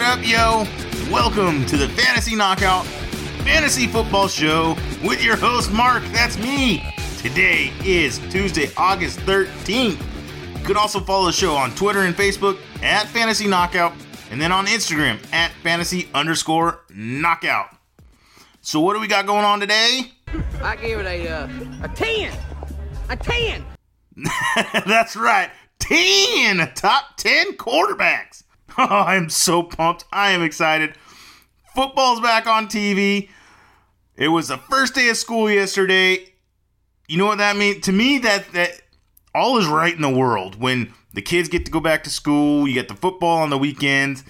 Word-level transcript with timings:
What 0.00 0.18
up, 0.18 0.26
yo? 0.26 0.64
Welcome 1.12 1.66
to 1.66 1.76
the 1.76 1.86
Fantasy 1.86 2.34
Knockout 2.34 2.86
Fantasy 3.44 3.86
Football 3.86 4.28
Show 4.28 4.74
with 5.04 5.22
your 5.22 5.36
host, 5.36 5.70
Mark. 5.70 6.02
That's 6.04 6.38
me. 6.38 6.82
Today 7.18 7.70
is 7.84 8.18
Tuesday, 8.30 8.70
August 8.78 9.18
13th. 9.20 10.00
You 10.58 10.64
could 10.64 10.78
also 10.78 11.00
follow 11.00 11.26
the 11.26 11.32
show 11.32 11.54
on 11.54 11.72
Twitter 11.72 12.00
and 12.00 12.16
Facebook 12.16 12.58
at 12.82 13.08
Fantasy 13.08 13.46
Knockout, 13.46 13.92
and 14.30 14.40
then 14.40 14.52
on 14.52 14.64
Instagram 14.64 15.18
at 15.34 15.52
Fantasy 15.62 16.08
underscore 16.14 16.80
Knockout. 16.88 17.68
So, 18.62 18.80
what 18.80 18.94
do 18.94 19.00
we 19.00 19.06
got 19.06 19.26
going 19.26 19.44
on 19.44 19.60
today? 19.60 20.12
I 20.62 20.76
give 20.76 21.00
it 21.00 21.06
a 21.06 21.28
uh, 21.28 21.48
a 21.82 21.88
ten, 21.88 22.32
a 23.10 23.16
ten. 23.16 23.66
That's 24.86 25.14
right, 25.14 25.50
10 25.78 26.72
top 26.74 27.18
10 27.18 27.58
quarterbacks. 27.58 28.44
Oh, 28.80 28.86
I'm 29.06 29.28
so 29.28 29.62
pumped. 29.62 30.04
I 30.12 30.30
am 30.30 30.42
excited. 30.42 30.94
Football's 31.74 32.20
back 32.20 32.46
on 32.46 32.66
TV. 32.66 33.28
It 34.16 34.28
was 34.28 34.48
the 34.48 34.58
first 34.58 34.94
day 34.94 35.08
of 35.08 35.16
school 35.16 35.50
yesterday. 35.50 36.32
You 37.08 37.18
know 37.18 37.26
what 37.26 37.38
that 37.38 37.56
means? 37.56 37.84
To 37.86 37.92
me, 37.92 38.18
that 38.18 38.52
that 38.52 38.80
all 39.34 39.58
is 39.58 39.66
right 39.66 39.94
in 39.94 40.02
the 40.02 40.10
world 40.10 40.60
when 40.60 40.92
the 41.12 41.22
kids 41.22 41.48
get 41.48 41.64
to 41.66 41.70
go 41.70 41.80
back 41.80 42.04
to 42.04 42.10
school. 42.10 42.66
You 42.66 42.74
get 42.74 42.88
the 42.88 42.94
football 42.94 43.38
on 43.38 43.50
the 43.50 43.58
weekends. 43.58 44.24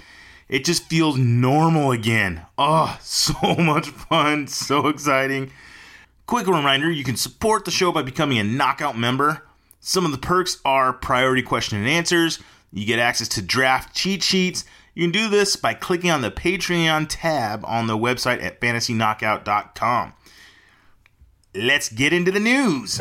It 0.48 0.64
just 0.64 0.88
feels 0.88 1.16
normal 1.16 1.92
again. 1.92 2.42
Oh, 2.58 2.98
so 3.02 3.54
much 3.56 3.88
fun, 3.88 4.48
so 4.48 4.88
exciting. 4.88 5.52
Quick 6.26 6.46
reminder 6.46 6.90
you 6.90 7.04
can 7.04 7.16
support 7.16 7.64
the 7.64 7.70
show 7.70 7.92
by 7.92 8.02
becoming 8.02 8.38
a 8.38 8.44
knockout 8.44 8.96
member. 8.96 9.42
Some 9.80 10.04
of 10.04 10.12
the 10.12 10.18
perks 10.18 10.58
are 10.64 10.92
priority 10.92 11.42
question 11.42 11.78
and 11.78 11.88
answers. 11.88 12.38
You 12.72 12.86
get 12.86 12.98
access 12.98 13.28
to 13.28 13.42
draft 13.42 13.94
cheat 13.94 14.22
sheets. 14.22 14.64
You 14.94 15.04
can 15.04 15.12
do 15.12 15.28
this 15.28 15.56
by 15.56 15.74
clicking 15.74 16.10
on 16.10 16.20
the 16.20 16.30
Patreon 16.30 17.06
tab 17.08 17.64
on 17.64 17.86
the 17.86 17.96
website 17.96 18.42
at 18.42 18.60
fantasyknockout.com. 18.60 20.12
Let's 21.54 21.88
get 21.88 22.12
into 22.12 22.30
the 22.30 22.38
news. 22.38 23.00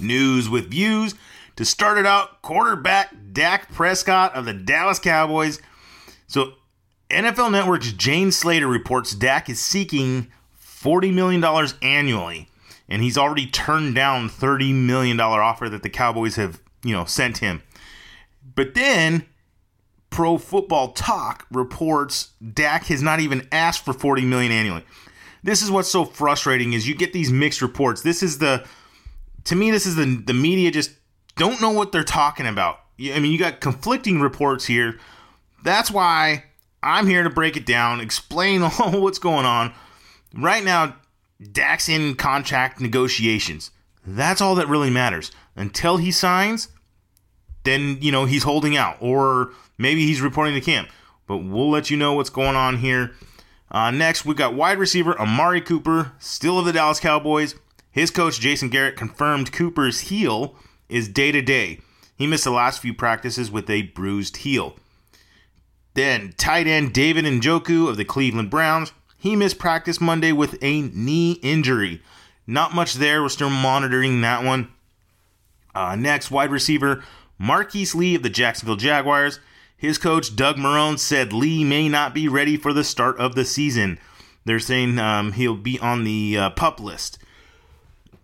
News 0.00 0.48
with 0.48 0.70
views. 0.70 1.14
To 1.56 1.64
start 1.64 1.98
it 1.98 2.06
out, 2.06 2.40
quarterback 2.42 3.14
Dak 3.32 3.72
Prescott 3.72 4.34
of 4.34 4.44
the 4.44 4.54
Dallas 4.54 4.98
Cowboys. 4.98 5.60
So, 6.26 6.54
NFL 7.10 7.52
Network's 7.52 7.92
Jane 7.92 8.32
Slater 8.32 8.66
reports 8.66 9.14
Dak 9.14 9.50
is 9.50 9.60
seeking 9.60 10.28
$40 10.58 11.12
million 11.12 11.44
annually, 11.82 12.48
and 12.92 13.02
he's 13.02 13.16
already 13.16 13.46
turned 13.46 13.94
down 13.94 14.28
$30 14.28 14.74
million 14.74 15.18
offer 15.18 15.70
that 15.70 15.82
the 15.82 15.88
Cowboys 15.88 16.36
have, 16.36 16.60
you 16.84 16.92
know, 16.92 17.06
sent 17.06 17.38
him. 17.38 17.62
But 18.54 18.74
then 18.74 19.24
Pro 20.10 20.36
Football 20.36 20.92
Talk 20.92 21.46
reports 21.50 22.32
Dak 22.52 22.84
has 22.84 23.00
not 23.00 23.18
even 23.18 23.48
asked 23.50 23.82
for 23.82 23.94
40 23.94 24.26
million 24.26 24.52
annually. 24.52 24.84
This 25.42 25.62
is 25.62 25.70
what's 25.70 25.90
so 25.90 26.04
frustrating 26.04 26.74
is 26.74 26.86
you 26.86 26.94
get 26.94 27.14
these 27.14 27.32
mixed 27.32 27.62
reports. 27.62 28.02
This 28.02 28.22
is 28.22 28.36
the 28.38 28.62
to 29.44 29.56
me 29.56 29.70
this 29.70 29.86
is 29.86 29.96
the 29.96 30.22
the 30.26 30.34
media 30.34 30.70
just 30.70 30.90
don't 31.36 31.62
know 31.62 31.70
what 31.70 31.92
they're 31.92 32.04
talking 32.04 32.46
about. 32.46 32.80
I 33.00 33.18
mean, 33.18 33.32
you 33.32 33.38
got 33.38 33.60
conflicting 33.60 34.20
reports 34.20 34.66
here. 34.66 34.98
That's 35.64 35.90
why 35.90 36.44
I'm 36.82 37.06
here 37.06 37.22
to 37.22 37.30
break 37.30 37.56
it 37.56 37.64
down, 37.64 38.00
explain 38.00 38.62
all 38.78 39.00
what's 39.00 39.18
going 39.18 39.46
on. 39.46 39.72
Right 40.34 40.62
now, 40.62 40.96
Dak's 41.50 41.88
in 41.88 42.14
contract 42.14 42.80
negotiations. 42.80 43.70
That's 44.06 44.40
all 44.40 44.54
that 44.56 44.68
really 44.68 44.90
matters. 44.90 45.30
Until 45.56 45.96
he 45.96 46.10
signs, 46.10 46.68
then, 47.64 47.98
you 48.00 48.12
know, 48.12 48.24
he's 48.24 48.42
holding 48.42 48.76
out. 48.76 48.96
Or 49.00 49.52
maybe 49.78 50.06
he's 50.06 50.20
reporting 50.20 50.54
to 50.54 50.60
camp. 50.60 50.88
But 51.26 51.38
we'll 51.38 51.70
let 51.70 51.90
you 51.90 51.96
know 51.96 52.14
what's 52.14 52.30
going 52.30 52.56
on 52.56 52.78
here. 52.78 53.12
Uh, 53.70 53.90
next, 53.90 54.24
we've 54.24 54.36
got 54.36 54.54
wide 54.54 54.78
receiver 54.78 55.18
Amari 55.18 55.60
Cooper, 55.60 56.12
still 56.18 56.58
of 56.58 56.66
the 56.66 56.72
Dallas 56.72 57.00
Cowboys. 57.00 57.54
His 57.90 58.10
coach, 58.10 58.40
Jason 58.40 58.68
Garrett, 58.68 58.96
confirmed 58.96 59.52
Cooper's 59.52 60.00
heel 60.00 60.56
is 60.88 61.08
day 61.08 61.32
to 61.32 61.40
day. 61.40 61.80
He 62.16 62.26
missed 62.26 62.44
the 62.44 62.50
last 62.50 62.80
few 62.80 62.92
practices 62.92 63.50
with 63.50 63.68
a 63.70 63.82
bruised 63.82 64.38
heel. 64.38 64.76
Then, 65.94 66.34
tight 66.36 66.66
end 66.66 66.92
David 66.92 67.24
Njoku 67.24 67.88
of 67.88 67.96
the 67.96 68.04
Cleveland 68.04 68.50
Browns 68.50 68.92
he 69.22 69.36
missed 69.36 69.56
practice 69.56 70.00
Monday 70.00 70.32
with 70.32 70.58
a 70.60 70.82
knee 70.82 71.38
injury. 71.44 72.02
Not 72.44 72.74
much 72.74 72.94
there. 72.94 73.22
We're 73.22 73.28
still 73.28 73.50
monitoring 73.50 74.20
that 74.22 74.42
one. 74.42 74.72
Uh, 75.72 75.94
next, 75.94 76.32
wide 76.32 76.50
receiver 76.50 77.04
Marquise 77.38 77.94
Lee 77.94 78.16
of 78.16 78.24
the 78.24 78.28
Jacksonville 78.28 78.74
Jaguars. 78.74 79.38
His 79.76 79.96
coach 79.96 80.34
Doug 80.34 80.56
Marrone 80.56 80.98
said 80.98 81.32
Lee 81.32 81.62
may 81.62 81.88
not 81.88 82.14
be 82.14 82.26
ready 82.26 82.56
for 82.56 82.72
the 82.72 82.82
start 82.82 83.16
of 83.18 83.36
the 83.36 83.44
season. 83.44 84.00
They're 84.44 84.58
saying 84.58 84.98
um, 84.98 85.30
he'll 85.30 85.56
be 85.56 85.78
on 85.78 86.02
the 86.02 86.36
uh, 86.36 86.50
pup 86.50 86.80
list. 86.80 87.20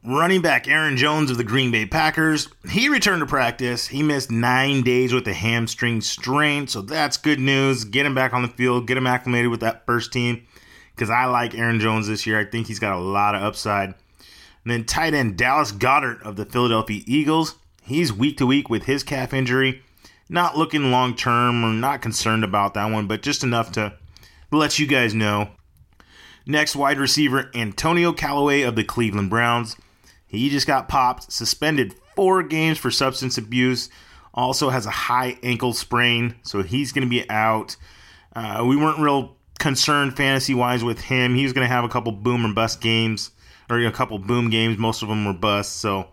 Running 0.05 0.43
back 0.43 0.67
Aaron 0.67 0.97
Jones 0.97 1.31
of 1.31 1.37
the 1.37 1.45
Green 1.45 1.71
Bay 1.71 1.87
Packers, 1.87 2.49
he 2.73 2.89
returned 2.89 3.21
to 3.21 3.27
practice. 3.27 3.87
He 3.87 4.03
missed 4.03 4.33
nine 4.33 4.83
days 4.83 5.13
with 5.13 5.29
a 5.29 5.33
hamstring 5.33 6.01
strain, 6.01 6.67
so 6.67 6.83
that's 6.83 7.17
good 7.17 7.39
news. 7.39 7.85
Get 7.85 8.05
him 8.05 8.17
back 8.17 8.33
on 8.33 8.43
the 8.43 8.49
field, 8.49 8.89
get 8.89 8.97
him 8.97 9.07
acclimated 9.07 9.53
with 9.53 9.61
that 9.61 9.87
first 9.87 10.13
team 10.13 10.48
because 10.99 11.11
I 11.11 11.27
like 11.27 11.55
Aaron 11.55 11.79
Jones 11.79 12.09
this 12.09 12.27
year. 12.27 12.41
I 12.41 12.45
think 12.45 12.67
he's 12.67 12.81
got 12.81 12.99
a 12.99 13.01
lot 13.01 13.37
of 13.37 13.43
upside. 13.43 13.91
And 13.91 14.73
then 14.73 14.85
tight 14.85 15.15
end 15.15 15.39
Dallas 15.39 15.71
Goedert 15.71 16.21
of 16.23 16.35
the 16.35 16.45
Philadelphia 16.45 17.03
Eagles. 17.07 17.55
He's 17.83 18.13
week 18.13 18.37
to 18.39 18.47
week 18.47 18.69
with 18.69 18.85
his 18.85 19.05
calf 19.05 19.33
injury. 19.33 19.83
Not 20.29 20.59
looking 20.59 20.91
long 20.91 21.15
term 21.15 21.65
or 21.65 21.73
not 21.73 22.03
concerned 22.03 22.43
about 22.43 22.75
that 22.75 22.91
one, 22.91 23.07
but 23.07 23.23
just 23.23 23.45
enough 23.45 23.71
to 23.73 23.95
let 24.51 24.79
you 24.79 24.87
guys 24.89 25.15
know. 25.15 25.51
Next, 26.45 26.75
wide 26.75 26.99
receiver 26.99 27.51
Antonio 27.55 28.13
Callaway 28.13 28.63
of 28.63 28.75
the 28.75 28.85
Cleveland 28.85 29.31
Browns. 29.31 29.77
He 30.27 30.51
just 30.51 30.67
got 30.67 30.89
popped, 30.89 31.33
suspended 31.33 31.95
four 32.17 32.43
games 32.43 32.77
for 32.77 32.91
substance 32.91 33.39
abuse. 33.39 33.89
Also 34.35 34.69
has 34.71 34.85
a 34.85 34.91
high 34.91 35.39
ankle 35.43 35.73
sprain, 35.73 36.35
so 36.43 36.63
he's 36.63 36.93
going 36.93 37.07
to 37.07 37.11
be 37.11 37.29
out. 37.31 37.77
Uh, 38.35 38.65
we 38.67 38.77
weren't 38.77 38.99
real 38.99 39.38
concerned 39.59 40.17
fantasy 40.17 40.55
wise 40.55 40.85
with 40.85 41.01
him. 41.01 41.35
He 41.35 41.43
was 41.43 41.53
going 41.53 41.67
to 41.67 41.73
have 41.73 41.85
a 41.85 41.89
couple 41.89 42.13
boom 42.13 42.47
or 42.47 42.53
bust 42.53 42.81
games, 42.81 43.31
or 43.69 43.79
a 43.79 43.93
couple 43.93 44.19
boom 44.19 44.51
games. 44.51 44.79
Most 44.79 45.03
of 45.03 45.09
them 45.09 45.25
were 45.25 45.33
busts. 45.35 45.75
So, 45.75 46.09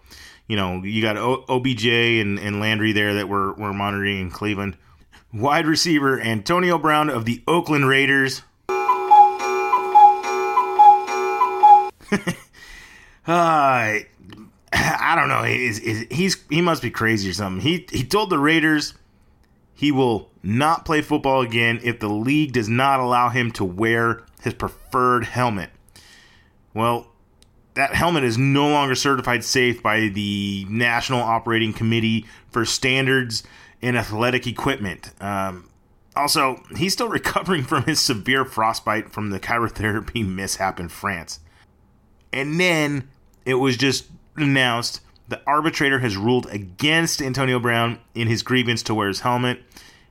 you 0.47 0.55
know, 0.55 0.83
you 0.83 1.01
got 1.01 1.17
OBJ 1.17 1.85
and, 1.85 2.39
and 2.39 2.59
Landry 2.59 2.91
there 2.91 3.15
that 3.15 3.29
we're, 3.29 3.53
we're 3.53 3.73
monitoring 3.73 4.19
in 4.19 4.31
Cleveland. 4.31 4.77
Wide 5.33 5.67
receiver 5.67 6.19
Antonio 6.19 6.77
Brown 6.77 7.09
of 7.09 7.25
the 7.25 7.43
Oakland 7.47 7.87
Raiders. 7.87 8.41
uh, 12.11 12.17
I 14.75 15.15
don't 15.15 15.29
know. 15.29 15.43
He's, 15.43 15.77
he's 16.09 16.37
he 16.49 16.61
must 16.61 16.81
be 16.81 16.91
crazy 16.91 17.29
or 17.29 17.33
something. 17.33 17.61
He 17.61 17.85
he 17.91 18.03
told 18.03 18.29
the 18.29 18.37
Raiders 18.37 18.93
he 19.73 19.91
will 19.91 20.29
not 20.45 20.85
play 20.85 21.01
football 21.01 21.41
again 21.41 21.79
if 21.83 21.99
the 21.99 22.09
league 22.09 22.53
does 22.53 22.69
not 22.69 22.99
allow 22.99 23.29
him 23.29 23.51
to 23.51 23.65
wear 23.65 24.23
his 24.41 24.53
preferred 24.53 25.25
helmet. 25.25 25.71
Well, 26.73 27.07
that 27.73 27.93
helmet 27.93 28.23
is 28.23 28.37
no 28.37 28.69
longer 28.69 28.95
certified 28.95 29.43
safe 29.43 29.81
by 29.81 30.07
the 30.07 30.65
National 30.69 31.19
Operating 31.21 31.73
Committee 31.73 32.25
for 32.51 32.63
Standards 32.63 33.43
in 33.81 33.95
Athletic 33.95 34.47
Equipment. 34.47 35.11
Um, 35.19 35.69
also, 36.15 36.63
he's 36.77 36.93
still 36.93 37.09
recovering 37.09 37.63
from 37.63 37.83
his 37.83 37.99
severe 37.99 38.45
frostbite 38.45 39.11
from 39.11 39.31
the 39.31 39.39
cryotherapy 39.39 40.27
mishap 40.35 40.79
in 40.79 40.89
France. 40.89 41.39
And 42.31 42.59
then 42.59 43.09
it 43.45 43.55
was 43.55 43.77
just 43.77 44.05
announced 44.35 45.01
the 45.27 45.41
arbitrator 45.47 45.99
has 45.99 46.15
ruled 46.15 46.45
against 46.47 47.21
Antonio 47.21 47.59
Brown 47.59 47.99
in 48.13 48.27
his 48.27 48.43
grievance 48.43 48.83
to 48.83 48.93
wear 48.93 49.07
his 49.07 49.21
helmet. 49.21 49.63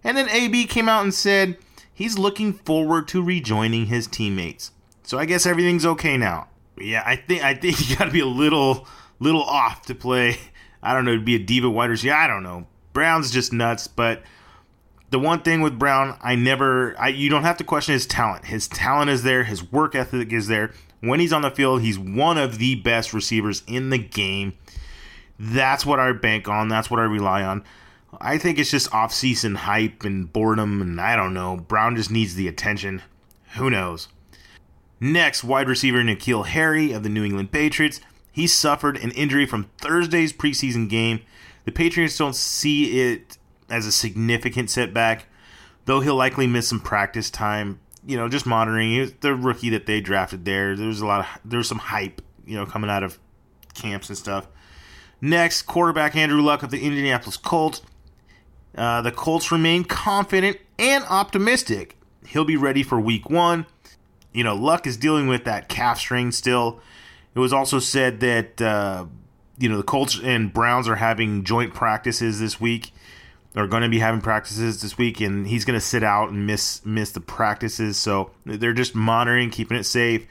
And 0.04 0.16
then 0.16 0.28
AB 0.28 0.66
came 0.66 0.88
out 0.88 1.02
and 1.02 1.14
said 1.14 1.56
he's 1.92 2.18
looking 2.18 2.52
forward 2.52 3.08
to 3.08 3.22
rejoining 3.22 3.86
his 3.86 4.06
teammates. 4.06 4.70
So 5.02 5.18
I 5.18 5.24
guess 5.24 5.46
everything's 5.46 5.86
okay 5.86 6.16
now. 6.16 6.48
Yeah, 6.78 7.02
I 7.04 7.16
think 7.16 7.42
I 7.42 7.54
think 7.54 7.80
you 7.88 7.96
got 7.96 8.04
to 8.04 8.10
be 8.10 8.20
a 8.20 8.26
little 8.26 8.86
little 9.20 9.42
off 9.42 9.86
to 9.86 9.94
play. 9.94 10.38
I 10.82 10.92
don't 10.92 11.04
know 11.04 11.16
to 11.16 11.22
be 11.22 11.34
a 11.34 11.38
diva 11.38 11.70
wide 11.70 11.90
receiver. 11.90 12.14
I 12.14 12.26
don't 12.26 12.42
know. 12.42 12.66
Brown's 12.92 13.30
just 13.30 13.52
nuts, 13.52 13.88
but 13.88 14.22
the 15.10 15.18
one 15.18 15.40
thing 15.42 15.60
with 15.60 15.78
Brown, 15.78 16.18
I 16.22 16.34
never 16.34 16.94
I 16.98 17.08
you 17.08 17.30
don't 17.30 17.44
have 17.44 17.56
to 17.58 17.64
question 17.64 17.94
his 17.94 18.06
talent. 18.06 18.46
His 18.46 18.68
talent 18.68 19.10
is 19.10 19.22
there, 19.22 19.44
his 19.44 19.70
work 19.72 19.94
ethic 19.94 20.32
is 20.32 20.48
there. 20.48 20.72
When 21.00 21.20
he's 21.20 21.32
on 21.32 21.42
the 21.42 21.50
field, 21.50 21.82
he's 21.82 21.98
one 21.98 22.38
of 22.38 22.58
the 22.58 22.76
best 22.76 23.12
receivers 23.12 23.62
in 23.66 23.90
the 23.90 23.98
game. 23.98 24.54
That's 25.38 25.84
what 25.84 26.00
I 26.00 26.12
bank 26.12 26.48
on. 26.48 26.68
That's 26.68 26.90
what 26.90 27.00
I 27.00 27.04
rely 27.04 27.42
on. 27.42 27.64
I 28.20 28.38
think 28.38 28.58
it's 28.58 28.70
just 28.70 28.92
off-season 28.92 29.54
hype 29.54 30.04
and 30.04 30.32
boredom, 30.32 30.80
and 30.80 31.00
I 31.00 31.16
don't 31.16 31.34
know. 31.34 31.56
Brown 31.56 31.96
just 31.96 32.10
needs 32.10 32.34
the 32.34 32.48
attention. 32.48 33.02
Who 33.56 33.70
knows? 33.70 34.08
Next, 35.00 35.44
wide 35.44 35.68
receiver 35.68 36.02
N'Keal 36.02 36.46
Harry 36.46 36.92
of 36.92 37.02
the 37.02 37.08
New 37.08 37.24
England 37.24 37.52
Patriots. 37.52 38.00
He 38.32 38.46
suffered 38.46 38.96
an 38.96 39.10
injury 39.12 39.46
from 39.46 39.70
Thursday's 39.78 40.32
preseason 40.32 40.88
game. 40.88 41.20
The 41.64 41.72
Patriots 41.72 42.18
don't 42.18 42.34
see 42.34 43.00
it 43.00 43.38
as 43.70 43.86
a 43.86 43.92
significant 43.92 44.70
setback, 44.70 45.26
though 45.84 46.00
he'll 46.00 46.16
likely 46.16 46.46
miss 46.46 46.68
some 46.68 46.80
practice 46.80 47.30
time. 47.30 47.80
You 48.06 48.16
know, 48.16 48.28
just 48.28 48.44
monitoring 48.44 49.14
the 49.20 49.34
rookie 49.34 49.70
that 49.70 49.86
they 49.86 50.00
drafted 50.00 50.44
there. 50.44 50.76
There's 50.76 51.00
a 51.00 51.06
lot 51.06 51.20
of 51.20 51.26
there's 51.44 51.68
some 51.68 51.78
hype, 51.78 52.20
you 52.44 52.56
know, 52.56 52.66
coming 52.66 52.90
out 52.90 53.02
of 53.02 53.18
camps 53.72 54.08
and 54.08 54.18
stuff. 54.18 54.46
Next, 55.20 55.62
quarterback 55.62 56.16
Andrew 56.16 56.42
Luck 56.42 56.62
of 56.62 56.70
the 56.70 56.84
Indianapolis 56.84 57.36
Colts. 57.38 57.80
Uh, 58.76 59.02
the 59.02 59.12
Colts 59.12 59.52
remain 59.52 59.84
confident 59.84 60.58
and 60.78 61.04
optimistic. 61.04 61.96
He'll 62.26 62.44
be 62.44 62.56
ready 62.56 62.82
for 62.82 62.98
week 62.98 63.30
one. 63.30 63.66
You 64.32 64.42
know, 64.42 64.54
Luck 64.56 64.86
is 64.86 64.96
dealing 64.96 65.28
with 65.28 65.44
that 65.44 65.68
calf 65.68 65.98
strain 65.98 66.32
still. 66.32 66.80
It 67.34 67.38
was 67.38 67.52
also 67.52 67.78
said 67.78 68.20
that, 68.20 68.60
uh, 68.60 69.06
you 69.58 69.68
know, 69.68 69.76
the 69.76 69.82
Colts 69.84 70.18
and 70.22 70.52
Browns 70.52 70.88
are 70.88 70.96
having 70.96 71.44
joint 71.44 71.74
practices 71.74 72.40
this 72.40 72.60
week. 72.60 72.92
They're 73.52 73.68
going 73.68 73.84
to 73.84 73.88
be 73.88 74.00
having 74.00 74.20
practices 74.20 74.82
this 74.82 74.98
week, 74.98 75.20
and 75.20 75.46
he's 75.46 75.64
going 75.64 75.78
to 75.78 75.84
sit 75.84 76.02
out 76.02 76.30
and 76.30 76.44
miss 76.44 76.84
miss 76.84 77.12
the 77.12 77.20
practices. 77.20 77.96
So 77.96 78.32
they're 78.44 78.72
just 78.72 78.96
monitoring, 78.96 79.50
keeping 79.50 79.76
it 79.76 79.84
safe. 79.84 80.26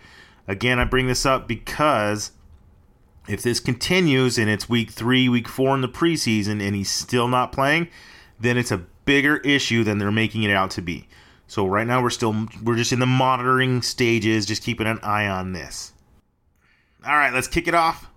Again, 0.46 0.78
I 0.78 0.84
bring 0.84 1.08
this 1.08 1.26
up 1.26 1.48
because 1.48 2.32
if 3.30 3.42
this 3.42 3.62
continues 3.62 4.38
and 4.38 4.50
it's 4.50 4.68
week 4.68 4.92
three, 4.92 5.30
week 5.30 5.48
four 5.48 5.74
in 5.74 5.80
the 5.80 5.88
preseason, 5.88 6.62
and 6.62 6.76
he's 6.76 6.92
still 6.92 7.30
not 7.30 7.54
playing, 7.54 7.88
then 8.44 8.58
it's 8.58 8.72
a 8.72 8.78
bigger 9.06 9.38
issue 9.38 9.84
than 9.84 9.98
they're 9.98 10.12
making 10.12 10.44
it 10.44 10.52
out 10.52 10.72
to 10.72 10.82
be. 10.82 11.08
So 11.48 11.68
right 11.68 11.86
now 11.86 12.02
we're 12.02 12.10
still 12.10 12.48
we're 12.64 12.76
just 12.76 12.92
in 12.92 13.00
the 13.00 13.06
monitoring 13.06 13.82
stages, 13.82 14.46
just 14.46 14.64
keeping 14.64 14.88
an 14.88 15.00
eye 15.04 15.28
on 15.28 15.54
this. 15.54 15.94
All 17.06 17.16
right, 17.16 17.34
let's 17.34 17.48
kick 17.48 17.68
it 17.68 17.74
off. 17.74 18.08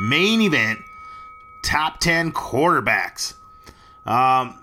Main 0.00 0.40
event: 0.40 0.80
top 1.64 2.00
ten 2.00 2.32
quarterbacks. 2.32 3.34
Um, 4.06 4.62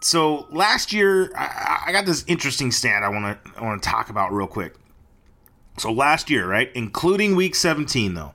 so 0.00 0.46
last 0.50 0.92
year 0.92 1.30
I, 1.36 1.84
I 1.88 1.92
got 1.92 2.06
this 2.06 2.24
interesting 2.26 2.70
stat 2.72 3.02
I 3.02 3.08
want 3.08 3.44
to 3.44 3.58
I 3.58 3.64
want 3.64 3.82
to 3.82 3.88
talk 3.88 4.10
about 4.10 4.32
real 4.32 4.46
quick. 4.46 4.74
So 5.78 5.92
last 5.92 6.28
year, 6.28 6.46
right, 6.46 6.70
including 6.74 7.36
week 7.36 7.54
17 7.54 8.14
though, 8.14 8.34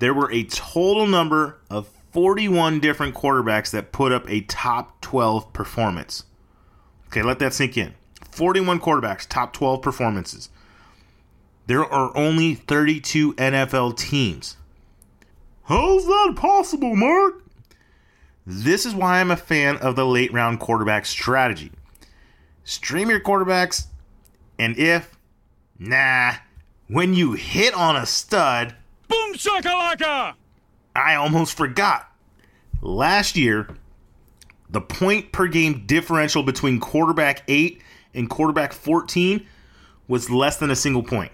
there 0.00 0.14
were 0.14 0.30
a 0.32 0.44
total 0.44 1.06
number 1.06 1.58
of 1.70 1.88
41 2.14 2.78
different 2.78 3.12
quarterbacks 3.12 3.72
that 3.72 3.90
put 3.90 4.12
up 4.12 4.30
a 4.30 4.42
top 4.42 5.00
12 5.00 5.52
performance. 5.52 6.22
Okay, 7.08 7.22
let 7.22 7.40
that 7.40 7.52
sink 7.52 7.76
in. 7.76 7.94
41 8.30 8.78
quarterbacks, 8.78 9.28
top 9.28 9.52
12 9.52 9.82
performances. 9.82 10.48
There 11.66 11.84
are 11.84 12.16
only 12.16 12.54
32 12.54 13.34
NFL 13.34 13.98
teams. 13.98 14.56
How's 15.64 16.06
that 16.06 16.34
possible, 16.36 16.94
Mark? 16.94 17.42
This 18.46 18.86
is 18.86 18.94
why 18.94 19.18
I'm 19.18 19.32
a 19.32 19.36
fan 19.36 19.78
of 19.78 19.96
the 19.96 20.06
late 20.06 20.32
round 20.32 20.60
quarterback 20.60 21.06
strategy. 21.06 21.72
Stream 22.62 23.10
your 23.10 23.18
quarterbacks, 23.18 23.86
and 24.56 24.78
if, 24.78 25.18
nah, 25.80 26.34
when 26.86 27.12
you 27.12 27.32
hit 27.32 27.74
on 27.74 27.96
a 27.96 28.06
stud, 28.06 28.76
boom 29.08 29.34
shakalaka! 29.34 30.34
I 30.94 31.14
almost 31.14 31.56
forgot. 31.56 32.10
Last 32.80 33.36
year, 33.36 33.68
the 34.68 34.80
point 34.80 35.32
per 35.32 35.46
game 35.46 35.84
differential 35.86 36.42
between 36.42 36.80
quarterback 36.80 37.42
8 37.48 37.80
and 38.14 38.28
quarterback 38.28 38.72
14 38.72 39.46
was 40.08 40.30
less 40.30 40.56
than 40.58 40.70
a 40.70 40.76
single 40.76 41.02
point. 41.02 41.32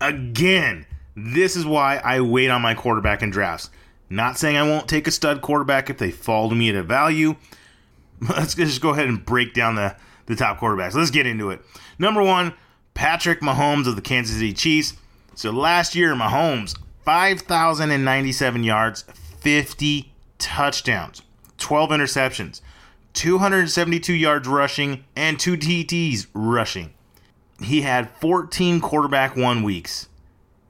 Again, 0.00 0.86
this 1.14 1.56
is 1.56 1.64
why 1.64 1.96
I 1.98 2.20
wait 2.20 2.50
on 2.50 2.62
my 2.62 2.74
quarterback 2.74 3.22
in 3.22 3.30
drafts. 3.30 3.70
Not 4.08 4.38
saying 4.38 4.56
I 4.56 4.62
won't 4.62 4.88
take 4.88 5.06
a 5.06 5.10
stud 5.10 5.42
quarterback 5.42 5.90
if 5.90 5.98
they 5.98 6.10
fall 6.10 6.48
to 6.48 6.54
me 6.54 6.68
at 6.68 6.76
a 6.76 6.82
value. 6.82 7.36
Let's 8.20 8.54
just 8.54 8.80
go 8.80 8.90
ahead 8.90 9.08
and 9.08 9.24
break 9.24 9.52
down 9.52 9.74
the, 9.74 9.96
the 10.26 10.36
top 10.36 10.58
quarterbacks. 10.58 10.94
Let's 10.94 11.10
get 11.10 11.26
into 11.26 11.50
it. 11.50 11.60
Number 11.98 12.22
one, 12.22 12.54
Patrick 12.94 13.40
Mahomes 13.40 13.86
of 13.86 13.96
the 13.96 14.02
Kansas 14.02 14.36
City 14.36 14.52
Chiefs. 14.52 14.94
So 15.34 15.50
last 15.50 15.94
year, 15.94 16.14
Mahomes, 16.14 16.76
5,097 17.06 18.64
yards, 18.64 19.04
50 19.38 20.12
touchdowns, 20.38 21.22
12 21.56 21.90
interceptions, 21.90 22.60
272 23.12 24.12
yards 24.12 24.48
rushing, 24.48 25.04
and 25.14 25.38
two 25.38 25.56
TDs 25.56 26.26
rushing. 26.34 26.92
He 27.62 27.82
had 27.82 28.10
14 28.20 28.80
quarterback 28.80 29.36
one 29.36 29.62
weeks. 29.62 30.08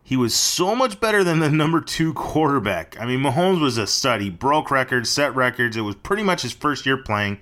He 0.05 0.17
was 0.17 0.35
so 0.35 0.77
much 0.77 1.01
better 1.01 1.25
than 1.25 1.41
the 1.41 1.51
number 1.51 1.81
two 1.81 2.13
quarterback. 2.13 3.01
I 3.01 3.07
mean, 3.07 3.21
Mahomes 3.21 3.63
was 3.63 3.79
a 3.79 3.87
stud. 3.87 4.21
He 4.21 4.29
broke 4.29 4.71
records, 4.71 5.09
set 5.09 5.35
records. 5.35 5.75
It 5.77 5.81
was 5.81 5.97
pretty 5.97 6.23
much 6.23 6.43
his 6.43 6.53
first 6.53 6.85
year 6.85 6.99
playing. 6.99 7.41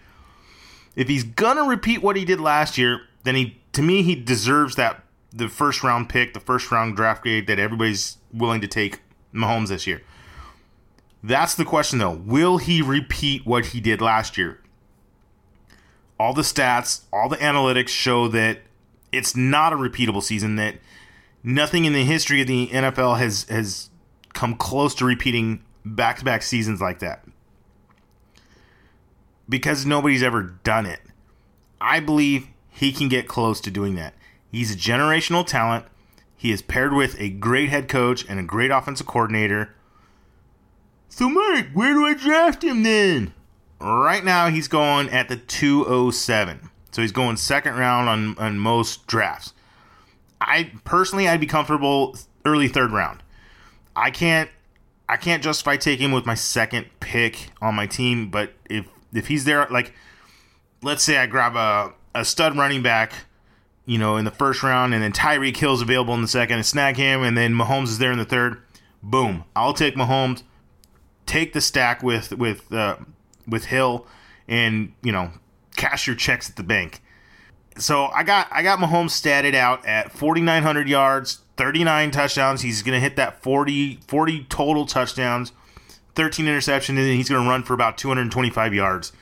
If 0.95 1.09
he's 1.09 1.25
gonna 1.25 1.65
repeat 1.65 2.01
what 2.01 2.15
he 2.15 2.25
did 2.25 2.41
last 2.41 2.79
year, 2.79 3.01
then 3.25 3.35
he, 3.35 3.61
to 3.73 3.83
me, 3.83 4.03
he 4.03 4.15
deserves 4.15 4.77
that 4.77 5.03
the 5.33 5.49
first 5.49 5.83
round 5.83 6.09
pick, 6.09 6.33
the 6.33 6.41
first 6.41 6.71
round 6.71 6.95
draft 6.95 7.23
grade 7.25 7.49
that 7.49 7.59
everybody's 7.59 8.19
willing 8.35 8.61
to 8.61 8.69
take 8.69 9.01
Mahomes 9.33 9.69
this 9.69 9.87
year. 9.87 10.03
That's 11.23 11.55
the 11.55 11.65
question, 11.65 11.99
though. 11.99 12.13
Will 12.13 12.59
he 12.59 12.83
repeat 12.83 13.47
what 13.47 13.67
he 13.67 13.81
did 13.81 14.01
last 14.01 14.37
year? 14.37 14.61
All 16.19 16.35
the 16.35 16.43
stats, 16.43 17.03
all 17.13 17.29
the 17.29 17.37
analytics 17.37 17.89
show 17.89 18.29
that 18.29 18.61
it's 19.11 19.35
not 19.35 19.73
a 19.73 19.77
repeatable 19.77 20.23
season. 20.23 20.57
That 20.57 20.77
nothing 21.43 21.87
in 21.87 21.93
the 21.93 22.05
history 22.05 22.41
of 22.41 22.47
the 22.47 22.69
NFL 22.69 23.19
has 23.19 23.45
has 23.45 23.91
come 24.35 24.55
close 24.57 24.95
to 24.97 25.05
repeating 25.05 25.65
back 25.85 26.19
to 26.19 26.25
back 26.25 26.43
seasons 26.43 26.81
like 26.81 26.99
that 26.99 27.25
because 29.49 29.85
nobody's 29.85 30.23
ever 30.23 30.43
done 30.43 30.87
it. 30.87 31.01
I 31.81 32.01
believe 32.01 32.49
he 32.69 32.93
can 32.93 33.09
get 33.09 33.29
close 33.29 33.61
to 33.63 33.71
doing 33.71 33.95
that. 33.97 34.15
He's 34.51 34.75
a 34.75 34.77
generational 34.77 35.47
talent. 35.47 35.87
He 36.45 36.53
is 36.53 36.61
paired 36.61 36.93
with 36.93 37.19
a 37.19 37.31
great 37.31 37.71
head 37.71 37.89
coach 37.89 38.27
and 38.29 38.39
a 38.39 38.43
great 38.43 38.71
offensive 38.71 39.07
coordinator. 39.07 39.75
So, 41.09 41.31
Mike, 41.31 41.69
where 41.73 41.95
do 41.95 42.05
I 42.05 42.13
draft 42.13 42.63
him 42.63 42.83
then? 42.83 43.33
Right 43.81 44.23
now, 44.23 44.51
he's 44.51 44.69
going 44.69 45.09
at 45.09 45.31
the 45.31 45.37
207. 45.37 46.69
So 46.93 47.01
he's 47.01 47.13
going 47.13 47.39
second 47.39 47.77
round 47.77 48.11
on, 48.11 48.37
on 48.37 48.59
most 48.59 49.07
drafts. 49.07 49.55
I 50.39 50.71
personally, 50.85 51.27
I'd 51.27 51.41
be 51.41 51.47
comfortable 51.47 52.15
early 52.45 52.69
third 52.69 52.93
round. 52.93 53.23
I 53.97 54.11
can't, 54.11 54.51
I 55.09 55.17
can't 55.17 55.43
justify 55.43 55.79
taking 55.79 56.11
him 56.11 56.13
with 56.13 56.27
my 56.27 56.35
second 56.35 56.85
pick 57.01 57.53
on 57.63 57.75
my 57.75 57.87
team. 57.87 58.29
But 58.29 58.53
if 58.69 58.85
if 59.15 59.29
he's 59.29 59.47
there, 59.47 59.67
like, 59.71 59.95
let's 60.83 61.03
say 61.03 61.17
I 61.17 61.25
grab 61.25 61.57
a 61.57 61.95
a 62.15 62.23
stud 62.23 62.55
running 62.55 62.83
back, 62.83 63.15
you 63.87 63.99
know, 63.99 64.17
in 64.17 64.25
the 64.25 64.31
first 64.31 64.63
round, 64.63 64.95
and 64.95 65.03
then 65.03 65.13
Tyreek 65.13 65.57
Hill's 65.57 65.83
available 65.83 66.15
in 66.15 66.23
the 66.23 66.29
second, 66.29 66.57
and 66.57 66.67
snag 66.67 66.97
him, 66.97 67.23
and 67.23 67.37
then 67.37 67.55
Mahomes 67.55 67.85
is 67.85 67.99
there 67.99 68.13
in 68.13 68.19
the 68.19 68.25
third. 68.25 68.63
Boom! 69.03 69.45
I'll 69.55 69.75
take 69.75 69.95
Mahomes. 69.95 70.43
Take 71.27 71.53
the 71.53 71.61
stack 71.61 72.03
with 72.03 72.33
with 72.33 72.73
uh, 72.73 72.97
with 73.47 73.67
Hill, 73.67 74.07
and 74.49 74.93
you 75.03 75.13
know, 75.13 75.33
cash 75.77 76.07
your 76.07 76.17
checks 76.17 76.49
at 76.49 76.57
the 76.57 76.63
bank. 76.63 77.03
So 77.77 78.07
I 78.07 78.23
got 78.23 78.49
I 78.51 78.63
got 78.63 78.79
Mahomes 78.79 79.11
statted 79.11 79.55
out 79.55 79.85
at 79.85 80.13
4,900 80.13 80.89
yards, 80.89 81.41
39 81.57 82.11
touchdowns. 82.13 82.63
He's 82.63 82.83
to 82.83 83.01
hit 83.01 83.17
that 83.17 83.43
40 83.43 84.01
40 84.07 84.45
total 84.45 84.87
touchdowns, 84.87 85.53
13 86.15 86.47
interceptions, 86.47 86.91
and 86.91 86.99
he's 86.99 87.29
going 87.29 87.43
to 87.43 87.49
run 87.49 87.65
for 87.65 87.75
about 87.75 87.99
225 87.99 88.75
yards. 88.75 89.13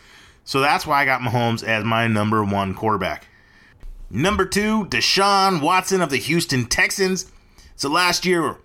So 0.44 0.60
that's 0.60 0.86
why 0.86 1.02
I 1.02 1.04
got 1.04 1.20
Mahomes 1.20 1.64
as 1.64 1.84
my 1.84 2.06
number 2.08 2.44
one 2.44 2.74
quarterback. 2.74 3.26
Number 4.14 4.44
two, 4.44 4.84
Deshaun 4.86 5.62
Watson 5.62 6.02
of 6.02 6.10
the 6.10 6.18
Houston 6.18 6.66
Texans. 6.66 7.32
So 7.76 7.88
last 7.88 8.26
year, 8.26 8.58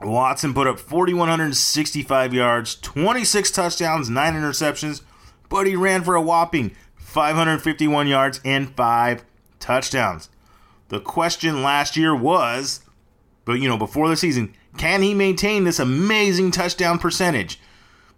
Watson 0.00 0.54
put 0.54 0.68
up 0.68 0.78
4,165 0.78 2.32
yards, 2.32 2.76
26 2.76 3.50
touchdowns, 3.50 4.08
9 4.08 4.34
interceptions, 4.34 5.02
but 5.48 5.66
he 5.66 5.74
ran 5.74 6.04
for 6.04 6.14
a 6.14 6.22
whopping 6.22 6.76
551 6.94 8.06
yards 8.06 8.40
and 8.44 8.72
5 8.76 9.24
touchdowns. 9.58 10.28
The 10.90 11.00
question 11.00 11.64
last 11.64 11.96
year 11.96 12.14
was, 12.14 12.82
but 13.44 13.54
you 13.54 13.68
know, 13.68 13.78
before 13.78 14.08
the 14.08 14.16
season, 14.16 14.54
can 14.76 15.02
he 15.02 15.12
maintain 15.12 15.64
this 15.64 15.80
amazing 15.80 16.52
touchdown 16.52 17.00
percentage? 17.00 17.58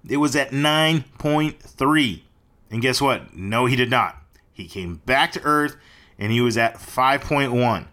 It 0.07 0.19
was 0.19 0.37
at 0.37 0.51
9.3. 0.51 2.23
And 2.71 2.83
guess 2.83 3.01
what? 3.01 3.35
No, 3.35 3.65
he 3.65 3.77
did 3.77 3.89
not. 3.89 4.23
He 4.53 4.67
came 4.69 4.97
back 4.97 5.33
to 5.33 5.43
earth 5.43 5.77
and 6.21 6.31
he 6.31 6.41
was 6.41 6.57
at 6.59 6.77
5.1, 6.77 7.87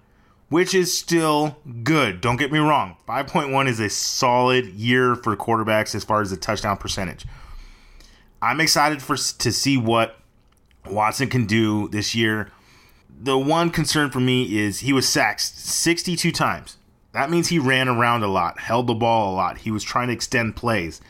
which 0.50 0.76
is 0.76 0.96
still 0.96 1.58
good. 1.84 2.22
Don't 2.22 2.38
get 2.38 2.52
me 2.52 2.60
wrong. 2.60 2.98
5.1 3.08 3.68
is 3.68 3.80
a 3.80 3.90
solid 3.90 4.66
year 4.68 5.16
for 5.16 5.36
quarterbacks 5.36 5.96
as 5.96 6.04
far 6.04 6.22
as 6.22 6.30
the 6.30 6.38
touchdown 6.38 6.78
percentage. 6.78 7.26
I'm 8.42 8.62
excited 8.62 9.02
for 9.02 9.16
to 9.16 9.52
see 9.52 9.78
what 9.78 10.20
Watson 10.86 11.30
can 11.30 11.46
do 11.48 11.88
this 11.88 12.14
year. 12.14 12.52
The 13.20 13.38
one 13.38 13.72
concern 13.72 14.12
for 14.12 14.20
me 14.20 14.60
is 14.60 14.82
he 14.82 14.94
was 14.94 15.08
sacked 15.10 15.42
62 15.42 16.32
times. 16.32 16.78
That 17.14 17.32
means 17.32 17.48
he 17.48 17.58
ran 17.58 17.88
around 17.88 18.22
a 18.22 18.28
lot, 18.28 18.60
held 18.60 18.86
the 18.86 18.94
ball 18.94 19.34
a 19.34 19.36
lot. 19.36 19.60
He 19.60 19.72
was 19.72 19.84
trying 19.84 20.10
to 20.10 20.14
extend 20.14 20.56
plays. 20.56 21.02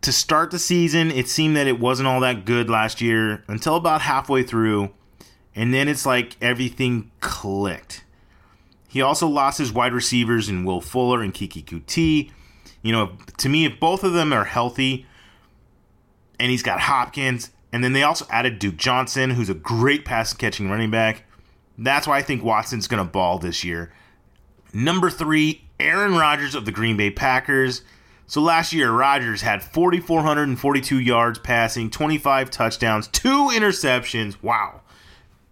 to 0.00 0.12
start 0.12 0.50
the 0.50 0.58
season, 0.58 1.10
it 1.10 1.28
seemed 1.28 1.56
that 1.56 1.66
it 1.66 1.80
wasn't 1.80 2.06
all 2.08 2.20
that 2.20 2.44
good 2.44 2.70
last 2.70 3.00
year 3.00 3.44
until 3.48 3.76
about 3.76 4.00
halfway 4.00 4.42
through, 4.42 4.90
and 5.58 5.74
then 5.74 5.88
it's 5.88 6.06
like 6.06 6.36
everything 6.40 7.10
clicked. 7.18 8.04
He 8.86 9.02
also 9.02 9.26
lost 9.26 9.58
his 9.58 9.72
wide 9.72 9.92
receivers 9.92 10.48
in 10.48 10.64
Will 10.64 10.80
Fuller 10.80 11.20
and 11.20 11.34
Keke 11.34 11.64
Coutee. 11.64 12.30
You 12.80 12.92
know, 12.92 13.16
to 13.38 13.48
me, 13.48 13.64
if 13.64 13.80
both 13.80 14.04
of 14.04 14.12
them 14.12 14.32
are 14.32 14.44
healthy, 14.44 15.04
and 16.38 16.48
he's 16.52 16.62
got 16.62 16.78
Hopkins, 16.78 17.50
and 17.72 17.82
then 17.82 17.92
they 17.92 18.04
also 18.04 18.24
added 18.30 18.60
Duke 18.60 18.76
Johnson, 18.76 19.30
who's 19.30 19.50
a 19.50 19.54
great 19.54 20.04
pass 20.04 20.32
catching 20.32 20.70
running 20.70 20.92
back. 20.92 21.24
That's 21.76 22.06
why 22.06 22.18
I 22.18 22.22
think 22.22 22.44
Watson's 22.44 22.86
going 22.86 23.04
to 23.04 23.10
ball 23.10 23.40
this 23.40 23.64
year. 23.64 23.92
Number 24.72 25.10
three, 25.10 25.64
Aaron 25.80 26.14
Rodgers 26.14 26.54
of 26.54 26.66
the 26.66 26.72
Green 26.72 26.96
Bay 26.96 27.10
Packers. 27.10 27.82
So 28.28 28.40
last 28.42 28.72
year, 28.72 28.92
Rodgers 28.92 29.42
had 29.42 29.64
4,442 29.64 31.00
yards 31.00 31.40
passing, 31.40 31.90
25 31.90 32.48
touchdowns, 32.48 33.08
two 33.08 33.50
interceptions. 33.52 34.40
Wow. 34.40 34.82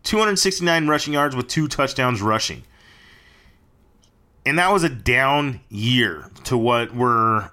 269 0.07 0.87
rushing 0.87 1.13
yards 1.13 1.35
with 1.35 1.49
two 1.49 1.67
touchdowns 1.67 2.23
rushing. 2.23 2.63
And 4.47 4.59
that 4.59 4.73
was 4.73 4.85
a 4.85 4.89
down 4.89 5.61
year 5.69 6.31
to 6.45 6.57
what 6.57 6.95
we're, 6.95 7.51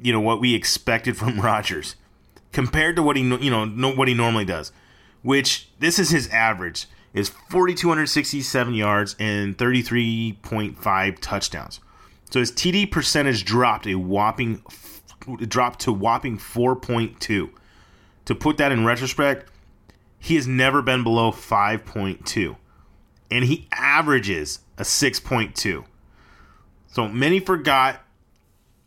you 0.00 0.12
know, 0.12 0.20
what 0.20 0.40
we 0.40 0.54
expected 0.54 1.16
from 1.16 1.40
Rodgers 1.40 1.94
compared 2.52 2.96
to 2.96 3.02
what 3.02 3.16
he, 3.16 3.22
you 3.22 3.50
know, 3.50 3.92
what 3.92 4.08
he 4.08 4.14
normally 4.14 4.44
does, 4.44 4.72
which 5.22 5.68
this 5.78 6.00
is 6.00 6.10
his 6.10 6.28
average 6.28 6.86
is 7.12 7.28
4,267 7.28 8.74
yards 8.74 9.14
and 9.20 9.56
33.5 9.56 11.18
touchdowns. 11.20 11.78
So 12.30 12.40
his 12.40 12.50
TD 12.50 12.90
percentage 12.90 13.44
dropped 13.44 13.86
a 13.86 13.94
whopping 13.94 14.64
dropped 15.46 15.80
to 15.80 15.92
whopping 15.92 16.38
4.2. 16.38 17.50
To 18.26 18.34
put 18.34 18.56
that 18.56 18.72
in 18.72 18.84
retrospect, 18.84 19.48
he 20.24 20.36
has 20.36 20.46
never 20.46 20.80
been 20.80 21.02
below 21.02 21.30
5.2. 21.30 22.56
And 23.30 23.44
he 23.44 23.68
averages 23.72 24.60
a 24.78 24.82
6.2. 24.82 25.84
So 26.86 27.08
many 27.08 27.40
forgot 27.40 28.00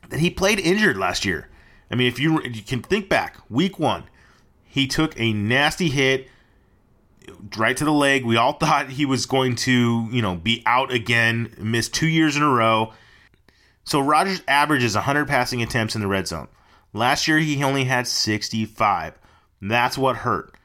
that 0.10 0.20
he 0.20 0.32
played 0.32 0.60
injured 0.60 0.98
last 0.98 1.26
year. 1.26 1.48
I 1.92 1.96
mean, 1.96 2.08
if 2.08 2.18
you, 2.18 2.42
you 2.42 2.64
can 2.64 2.82
think 2.82 3.08
back, 3.08 3.38
week 3.52 3.78
one, 3.78 4.06
he 4.64 4.88
took 4.88 5.14
a 5.20 5.32
nasty 5.32 5.90
hit 5.90 6.28
right 7.56 7.78
to 7.78 7.86
the 7.86 7.92
leg. 7.92 8.26
We 8.26 8.36
all 8.36 8.54
thought 8.60 8.90
he 8.90 9.06
was 9.06 9.28
going 9.28 9.58
to, 9.58 10.08
you 10.10 10.24
know, 10.24 10.34
be 10.34 10.64
out 10.66 10.92
again, 10.92 11.54
missed 11.60 11.94
two 11.94 12.08
years 12.08 12.36
in 12.36 12.42
a 12.42 12.50
row. 12.50 12.94
So 13.84 14.00
Rodgers 14.00 14.42
averages 14.48 14.96
100 14.96 15.28
passing 15.28 15.62
attempts 15.62 15.94
in 15.94 16.02
the 16.02 16.08
red 16.08 16.28
zone. 16.28 16.48
Last 16.94 17.28
year 17.28 17.38
he 17.38 17.64
only 17.64 17.84
had 17.84 18.08
65. 18.08 19.14
That's 19.62 20.00
what 20.00 20.18
hurt. 20.18 20.57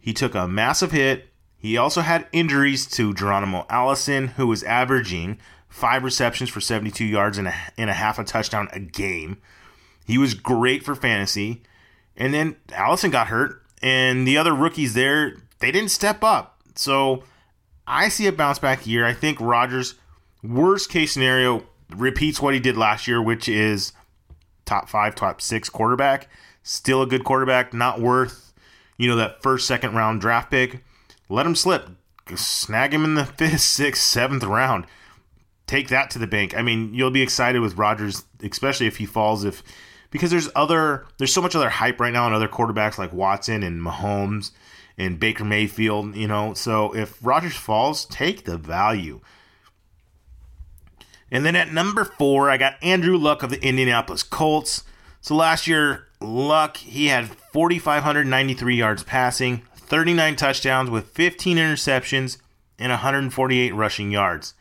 He 0.00 0.12
took 0.12 0.34
a 0.34 0.48
massive 0.48 0.92
hit. 0.92 1.28
He 1.56 1.76
also 1.76 2.00
had 2.00 2.26
injuries 2.32 2.86
to 2.86 3.12
Geronimo 3.12 3.66
Allison, 3.68 4.28
who 4.28 4.46
was 4.46 4.62
averaging 4.62 5.38
five 5.68 6.02
receptions 6.02 6.50
for 6.50 6.60
72 6.60 7.04
yards 7.04 7.38
and 7.38 7.48
a, 7.48 7.54
and 7.76 7.90
a 7.90 7.94
half 7.94 8.18
a 8.18 8.24
touchdown 8.24 8.68
a 8.72 8.80
game. 8.80 9.38
He 10.06 10.18
was 10.18 10.34
great 10.34 10.82
for 10.82 10.94
fantasy. 10.94 11.62
And 12.16 12.34
then 12.34 12.56
Allison 12.72 13.10
got 13.10 13.28
hurt, 13.28 13.62
and 13.82 14.26
the 14.26 14.36
other 14.36 14.54
rookies 14.54 14.94
there, 14.94 15.36
they 15.60 15.70
didn't 15.70 15.90
step 15.90 16.24
up. 16.24 16.60
So 16.74 17.24
I 17.86 18.08
see 18.08 18.26
a 18.26 18.32
bounce 18.32 18.58
back 18.58 18.86
year. 18.86 19.06
I 19.06 19.14
think 19.14 19.40
Rodgers, 19.40 19.94
worst 20.42 20.90
case 20.90 21.12
scenario, 21.12 21.64
repeats 21.94 22.40
what 22.40 22.54
he 22.54 22.60
did 22.60 22.76
last 22.76 23.06
year, 23.06 23.22
which 23.22 23.48
is 23.48 23.92
top 24.64 24.88
five, 24.88 25.14
top 25.14 25.40
six 25.40 25.68
quarterback. 25.68 26.28
Still 26.62 27.02
a 27.02 27.06
good 27.06 27.24
quarterback, 27.24 27.72
not 27.72 28.00
worth, 28.00 28.49
you 29.00 29.08
know, 29.08 29.16
that 29.16 29.42
first, 29.42 29.66
second 29.66 29.94
round 29.94 30.20
draft 30.20 30.50
pick. 30.50 30.84
Let 31.30 31.46
him 31.46 31.56
slip. 31.56 31.88
Snag 32.36 32.92
him 32.92 33.02
in 33.02 33.14
the 33.14 33.24
fifth, 33.38 33.62
sixth, 33.62 34.02
seventh 34.02 34.44
round. 34.44 34.84
Take 35.66 35.88
that 35.88 36.10
to 36.10 36.18
the 36.18 36.26
bank. 36.26 36.54
I 36.54 36.60
mean, 36.60 36.92
you'll 36.92 37.10
be 37.10 37.22
excited 37.22 37.60
with 37.60 37.78
Rodgers, 37.78 38.24
especially 38.42 38.86
if 38.86 38.98
he 38.98 39.06
falls. 39.06 39.42
If 39.42 39.62
because 40.10 40.30
there's 40.30 40.50
other, 40.54 41.06
there's 41.16 41.32
so 41.32 41.40
much 41.40 41.54
other 41.54 41.70
hype 41.70 41.98
right 41.98 42.12
now 42.12 42.26
on 42.26 42.34
other 42.34 42.46
quarterbacks 42.46 42.98
like 42.98 43.10
Watson 43.10 43.62
and 43.62 43.80
Mahomes 43.80 44.50
and 44.98 45.18
Baker 45.18 45.44
Mayfield. 45.44 46.14
You 46.14 46.28
know, 46.28 46.52
so 46.52 46.94
if 46.94 47.16
Rodgers 47.24 47.56
falls, 47.56 48.04
take 48.04 48.44
the 48.44 48.58
value. 48.58 49.22
And 51.30 51.46
then 51.46 51.56
at 51.56 51.72
number 51.72 52.04
four, 52.04 52.50
I 52.50 52.58
got 52.58 52.74
Andrew 52.82 53.16
Luck 53.16 53.42
of 53.42 53.48
the 53.48 53.64
Indianapolis 53.64 54.22
Colts. 54.22 54.84
So 55.22 55.34
last 55.36 55.66
year, 55.66 56.09
Luck, 56.20 56.76
he 56.76 57.06
had 57.06 57.28
4,593 57.28 58.76
yards 58.76 59.02
passing, 59.02 59.62
39 59.74 60.36
touchdowns 60.36 60.90
with 60.90 61.08
15 61.10 61.56
interceptions, 61.56 62.38
and 62.78 62.90
148 62.90 63.74
rushing 63.74 64.10
yards. 64.10 64.54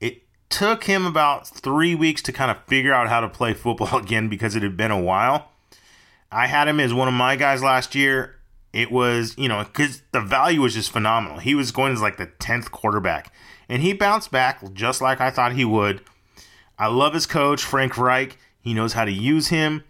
It 0.00 0.22
took 0.48 0.84
him 0.84 1.06
about 1.06 1.48
three 1.48 1.94
weeks 1.94 2.22
to 2.22 2.32
kind 2.32 2.50
of 2.50 2.62
figure 2.64 2.92
out 2.92 3.08
how 3.08 3.20
to 3.20 3.28
play 3.28 3.54
football 3.54 3.98
again 4.02 4.28
because 4.28 4.56
it 4.56 4.62
had 4.62 4.76
been 4.76 4.90
a 4.90 5.00
while. 5.00 5.52
I 6.30 6.46
had 6.46 6.68
him 6.68 6.80
as 6.80 6.92
one 6.92 7.08
of 7.08 7.14
my 7.14 7.36
guys 7.36 7.62
last 7.62 7.94
year. 7.94 8.36
It 8.72 8.90
was, 8.90 9.34
you 9.38 9.48
know, 9.48 9.64
because 9.64 10.02
the 10.12 10.20
value 10.20 10.60
was 10.60 10.74
just 10.74 10.92
phenomenal. 10.92 11.38
He 11.38 11.54
was 11.54 11.72
going 11.72 11.92
as 11.92 12.02
like 12.02 12.18
the 12.18 12.26
10th 12.26 12.70
quarterback 12.70 13.32
and 13.68 13.82
he 13.82 13.92
bounced 13.92 14.30
back 14.30 14.72
just 14.72 15.00
like 15.00 15.20
I 15.20 15.30
thought 15.30 15.52
he 15.52 15.64
would. 15.64 16.00
I 16.78 16.88
love 16.88 17.14
his 17.14 17.26
coach, 17.26 17.62
Frank 17.62 17.96
Reich. 17.96 18.38
He 18.60 18.74
knows 18.74 18.92
how 18.92 19.04
to 19.04 19.12
use 19.12 19.48
him. 19.48 19.84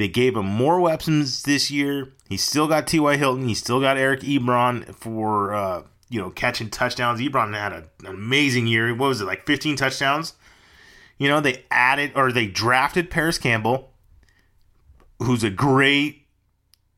They 0.00 0.08
gave 0.08 0.34
him 0.34 0.46
more 0.46 0.80
weapons 0.80 1.42
this 1.42 1.70
year. 1.70 2.14
He 2.26 2.38
still 2.38 2.66
got 2.66 2.86
T.Y. 2.86 3.18
Hilton. 3.18 3.46
He 3.46 3.52
still 3.52 3.82
got 3.82 3.98
Eric 3.98 4.20
Ebron 4.20 4.94
for 4.94 5.52
uh, 5.52 5.82
you 6.08 6.18
know 6.18 6.30
catching 6.30 6.70
touchdowns. 6.70 7.20
Ebron 7.20 7.52
had 7.52 7.74
a, 7.74 7.84
an 7.98 8.06
amazing 8.06 8.66
year. 8.66 8.94
What 8.94 9.08
was 9.08 9.20
it 9.20 9.26
like 9.26 9.44
15 9.44 9.76
touchdowns? 9.76 10.32
You 11.18 11.28
know 11.28 11.40
they 11.40 11.66
added 11.70 12.12
or 12.14 12.32
they 12.32 12.46
drafted 12.46 13.10
Parris 13.10 13.36
Campbell, 13.36 13.92
who's 15.18 15.44
a 15.44 15.50
great. 15.50 16.26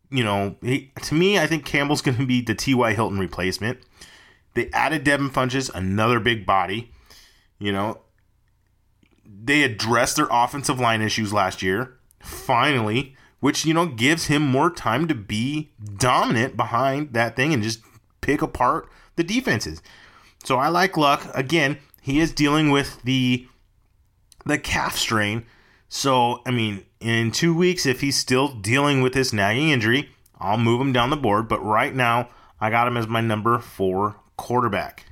You 0.09 0.23
know, 0.23 0.55
he, 0.63 0.93
to 1.03 1.17
me, 1.17 1.41
I 1.41 1.49
think 1.49 1.65
Campbell's 1.65 2.03
going 2.03 2.19
to 2.19 2.27
be 2.27 2.41
the 2.41 2.55
T.Y. 2.55 2.95
Hilton 2.95 3.19
replacement. 3.19 3.81
They 4.55 4.71
added 4.73 5.03
Devin 5.03 5.31
Funchess, 5.31 5.75
another 5.75 6.21
big 6.21 6.47
body. 6.47 6.93
You 7.59 7.73
know, 7.73 8.03
they 9.27 9.65
addressed 9.65 10.15
their 10.15 10.29
offensive 10.31 10.79
line 10.79 11.03
issues 11.03 11.33
last 11.33 11.63
year, 11.63 11.99
finally, 12.23 13.17
which, 13.41 13.65
you 13.65 13.75
know, 13.75 13.87
gives 13.87 14.27
him 14.27 14.43
more 14.43 14.71
time 14.71 15.07
to 15.09 15.15
be 15.15 15.73
dominant 15.97 16.57
behind 16.57 17.13
that 17.13 17.37
thing 17.37 17.53
and 17.53 17.63
just 17.63 17.81
pick 18.21 18.41
apart 18.41 18.89
the 19.17 19.25
defenses. 19.25 19.83
So 20.45 20.57
I 20.57 20.69
like 20.69 20.97
Luck. 20.97 21.27
Again, 21.35 21.79
he 22.01 22.21
is 22.21 22.33
dealing 22.33 22.71
with 22.71 23.03
the 23.03 23.47
the 24.45 24.59
calf 24.59 24.97
strain. 24.97 25.45
So, 25.89 26.41
I 26.47 26.51
mean, 26.51 26.85
in 27.01 27.31
two 27.31 27.55
weeks, 27.55 27.85
if 27.85 28.01
he's 28.01 28.17
still 28.17 28.49
dealing 28.49 29.03
with 29.03 29.13
this 29.13 29.33
nagging 29.33 29.69
injury, 29.69 30.09
I'll 30.39 30.59
move 30.59 30.81
him 30.81 30.93
down 30.93 31.11
the 31.11 31.17
board. 31.17 31.49
But 31.49 31.63
right 31.63 31.95
now, 31.95 32.29
I 32.61 32.71
got 32.71 32.89
him 32.89 32.97
as 32.97 33.07
my 33.07 33.21
number 33.21 33.59
four 33.59 34.17
quarterback. 34.37 35.05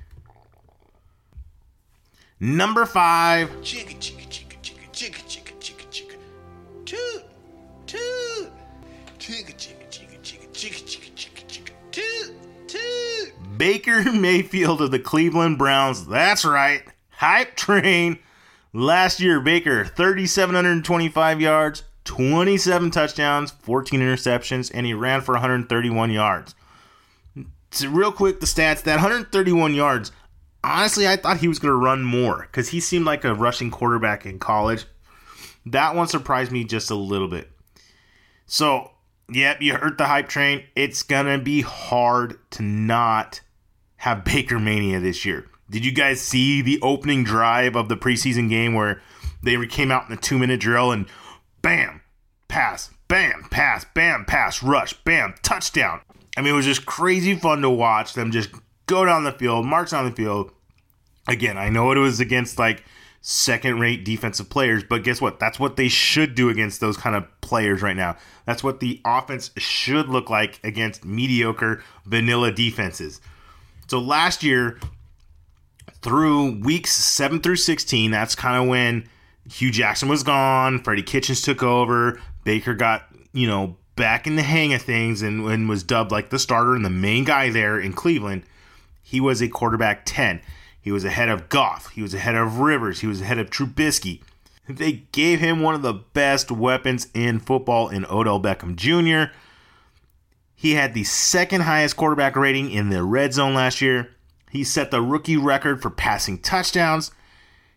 Number 2.40 2.86
five. 2.86 3.50
Chicka, 3.60 3.96
chicka, 3.98 4.26
chicka, 4.26 4.56
chicka, 4.62 4.90
chicka, 4.90 5.22
chicka, 5.22 5.22
chicka, 5.26 5.26
Chicka, 9.30 9.54
chicka, 9.54 9.88
chicka, 9.90 10.18
chicka, 10.20 10.52
chicka, 10.52 10.84
chicka, 10.84 11.14
chicka, 11.14 11.46
chicka. 11.46 11.72
Toot, 11.92 12.34
toot. 12.66 13.32
Baker 13.56 14.12
Mayfield 14.12 14.82
of 14.82 14.90
the 14.90 14.98
Cleveland 14.98 15.58
Browns. 15.58 16.06
That's 16.06 16.44
right. 16.44 16.82
Hype 17.10 17.54
train. 17.54 18.18
Last 18.72 19.20
year, 19.20 19.40
Baker, 19.40 19.84
3,725 19.84 21.40
yards, 21.40 21.82
27 22.04 22.90
touchdowns, 22.90 23.50
14 23.50 24.00
interceptions, 24.00 24.70
and 24.72 24.86
he 24.86 24.94
ran 24.94 25.20
for 25.20 25.32
131 25.32 26.10
yards 26.10 26.54
so 27.70 27.88
real 27.88 28.12
quick, 28.12 28.40
the 28.40 28.46
stats 28.46 28.82
that 28.82 28.96
131 28.96 29.74
yards. 29.74 30.12
Honestly, 30.62 31.08
I 31.08 31.16
thought 31.16 31.38
he 31.38 31.48
was 31.48 31.58
going 31.58 31.72
to 31.72 31.76
run 31.76 32.02
more 32.02 32.42
because 32.42 32.68
he 32.68 32.80
seemed 32.80 33.06
like 33.06 33.24
a 33.24 33.34
rushing 33.34 33.70
quarterback 33.70 34.26
in 34.26 34.38
college. 34.38 34.84
That 35.66 35.94
one 35.94 36.08
surprised 36.08 36.52
me 36.52 36.64
just 36.64 36.90
a 36.90 36.94
little 36.94 37.28
bit. 37.28 37.50
So, 38.46 38.89
yep, 39.30 39.60
you 39.60 39.74
heard 39.74 39.98
the 39.98 40.06
hype 40.06 40.28
train. 40.28 40.64
It's 40.74 41.02
to 41.26 41.38
be 41.38 41.60
hard 41.62 42.38
to 42.52 42.62
not 42.62 43.40
have 43.96 44.24
Baker 44.24 44.58
Mania 44.58 45.00
this 45.00 45.24
year. 45.24 45.46
Did 45.70 45.84
you 45.84 45.92
guys 45.92 46.20
see 46.20 46.62
the 46.62 46.80
opening 46.82 47.22
drive 47.22 47.76
of 47.76 47.88
the 47.88 47.96
preseason 47.96 48.48
game 48.48 48.74
where 48.74 49.00
they 49.42 49.64
came 49.66 49.90
out 49.90 50.08
in 50.08 50.12
a 50.12 50.20
two 50.20 50.38
minute 50.38 50.60
drill 50.60 50.90
and 50.90 51.06
bam, 51.62 52.00
pass, 52.48 52.90
bam, 53.08 53.46
pass, 53.50 53.84
bam, 53.94 54.24
pass, 54.24 54.62
rush, 54.62 54.94
bam, 55.04 55.34
touchdown? 55.42 56.00
I 56.36 56.42
mean, 56.42 56.54
it 56.54 56.56
was 56.56 56.66
just 56.66 56.86
crazy 56.86 57.34
fun 57.34 57.62
to 57.62 57.70
watch 57.70 58.14
them 58.14 58.30
just 58.30 58.50
go 58.86 59.04
down 59.04 59.24
the 59.24 59.32
field, 59.32 59.66
march 59.66 59.90
down 59.90 60.06
the 60.06 60.16
field. 60.16 60.50
Again, 61.28 61.56
I 61.56 61.68
know 61.68 61.92
it 61.92 61.98
was 61.98 62.18
against 62.18 62.58
like 62.58 62.82
second 63.20 63.80
rate 63.80 64.04
defensive 64.04 64.48
players. 64.48 64.82
But 64.82 65.04
guess 65.04 65.20
what? 65.20 65.38
That's 65.38 65.58
what 65.58 65.76
they 65.76 65.88
should 65.88 66.34
do 66.34 66.48
against 66.48 66.80
those 66.80 66.96
kind 66.96 67.14
of 67.14 67.26
players 67.40 67.82
right 67.82 67.96
now. 67.96 68.16
That's 68.46 68.64
what 68.64 68.80
the 68.80 69.00
offense 69.04 69.50
should 69.56 70.08
look 70.08 70.30
like 70.30 70.60
against 70.64 71.04
mediocre 71.04 71.82
vanilla 72.04 72.52
defenses. 72.52 73.20
So 73.88 73.98
last 73.98 74.42
year, 74.42 74.78
through 76.02 76.60
weeks 76.60 76.92
7 76.92 77.40
through 77.40 77.56
16, 77.56 78.10
that's 78.10 78.34
kind 78.34 78.62
of 78.62 78.68
when 78.68 79.08
Hue 79.50 79.70
Jackson 79.70 80.08
was 80.08 80.22
gone, 80.22 80.82
Freddie 80.82 81.02
Kitchens 81.02 81.42
took 81.42 81.62
over, 81.62 82.20
Baker 82.44 82.74
got, 82.74 83.04
you 83.32 83.46
know, 83.46 83.76
back 83.96 84.26
in 84.26 84.36
the 84.36 84.42
hang 84.42 84.72
of 84.72 84.80
things 84.80 85.20
and, 85.20 85.44
and 85.46 85.68
was 85.68 85.82
dubbed 85.82 86.10
like 86.10 86.30
the 86.30 86.38
starter 86.38 86.74
and 86.74 86.84
the 86.84 86.90
main 86.90 87.24
guy 87.24 87.50
there 87.50 87.78
in 87.78 87.92
Cleveland. 87.92 88.44
He 89.02 89.20
was 89.20 89.42
a 89.42 89.48
quarterback 89.48 90.02
10. 90.06 90.40
He 90.80 90.92
was 90.92 91.04
ahead 91.04 91.28
of 91.28 91.48
Goff. 91.48 91.90
He 91.90 92.02
was 92.02 92.14
ahead 92.14 92.34
of 92.34 92.58
Rivers. 92.58 93.00
He 93.00 93.06
was 93.06 93.20
ahead 93.20 93.38
of 93.38 93.50
Trubisky. 93.50 94.22
They 94.68 95.04
gave 95.12 95.40
him 95.40 95.60
one 95.60 95.74
of 95.74 95.82
the 95.82 95.92
best 95.92 96.50
weapons 96.50 97.08
in 97.12 97.40
football 97.40 97.88
in 97.88 98.06
Odell 98.06 98.40
Beckham 98.40 98.76
Jr. 98.76 99.32
He 100.54 100.74
had 100.74 100.94
the 100.94 101.04
second 101.04 101.62
highest 101.62 101.96
quarterback 101.96 102.36
rating 102.36 102.70
in 102.70 102.90
the 102.90 103.02
red 103.02 103.32
zone 103.32 103.54
last 103.54 103.80
year. 103.80 104.10
He 104.50 104.64
set 104.64 104.90
the 104.90 105.00
rookie 105.00 105.36
record 105.36 105.80
for 105.80 105.90
passing 105.90 106.38
touchdowns. 106.38 107.10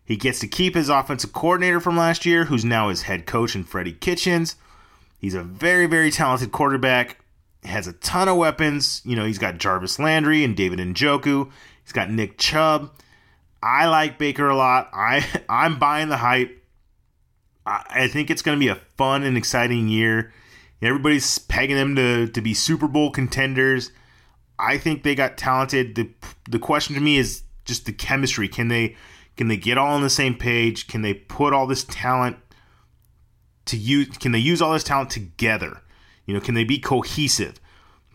He 0.05 0.17
gets 0.17 0.39
to 0.39 0.47
keep 0.47 0.75
his 0.75 0.89
offensive 0.89 1.33
coordinator 1.33 1.79
from 1.79 1.95
last 1.95 2.25
year, 2.25 2.45
who's 2.45 2.65
now 2.65 2.89
his 2.89 3.03
head 3.03 3.25
coach 3.25 3.55
in 3.55 3.63
Freddie 3.63 3.93
Kitchens. 3.93 4.55
He's 5.17 5.33
a 5.33 5.43
very, 5.43 5.85
very 5.85 6.11
talented 6.11 6.51
quarterback. 6.51 7.19
Has 7.63 7.87
a 7.87 7.93
ton 7.93 8.27
of 8.27 8.35
weapons. 8.35 9.01
You 9.05 9.15
know, 9.15 9.25
he's 9.25 9.37
got 9.37 9.57
Jarvis 9.57 9.97
Landry 9.97 10.43
and 10.43 10.57
David 10.57 10.79
Njoku. 10.79 11.49
He's 11.83 11.91
got 11.93 12.09
Nick 12.09 12.37
Chubb. 12.37 12.91
I 13.61 13.87
like 13.87 14.17
Baker 14.17 14.49
a 14.49 14.55
lot. 14.55 14.89
I 14.93 15.25
I'm 15.49 15.79
buying 15.79 16.09
the 16.09 16.17
hype. 16.17 16.63
I, 17.65 17.83
I 17.89 18.07
think 18.07 18.29
it's 18.29 18.41
going 18.41 18.57
to 18.57 18.63
be 18.63 18.69
a 18.69 18.81
fun 18.97 19.23
and 19.23 19.37
exciting 19.37 19.87
year. 19.87 20.33
Everybody's 20.81 21.39
pegging 21.39 21.77
them 21.77 21.95
to 21.95 22.27
to 22.27 22.41
be 22.41 22.53
Super 22.53 22.87
Bowl 22.87 23.09
contenders. 23.09 23.91
I 24.59 24.77
think 24.77 25.03
they 25.03 25.15
got 25.15 25.37
talented. 25.37 25.95
The 25.95 26.09
the 26.49 26.59
question 26.59 26.95
to 26.95 27.01
me 27.01 27.17
is 27.17 27.43
just 27.65 27.85
the 27.85 27.93
chemistry. 27.93 28.47
Can 28.47 28.67
they 28.67 28.95
can 29.37 29.47
they 29.47 29.57
get 29.57 29.77
all 29.77 29.93
on 29.93 30.01
the 30.01 30.09
same 30.09 30.35
page? 30.35 30.87
Can 30.87 31.01
they 31.01 31.13
put 31.13 31.53
all 31.53 31.67
this 31.67 31.85
talent 31.85 32.37
to 33.65 33.77
use 33.77 34.17
can 34.17 34.33
they 34.33 34.39
use 34.39 34.61
all 34.61 34.73
this 34.73 34.83
talent 34.83 35.09
together? 35.09 35.81
You 36.25 36.33
know, 36.33 36.41
can 36.41 36.55
they 36.55 36.63
be 36.63 36.79
cohesive? 36.79 37.59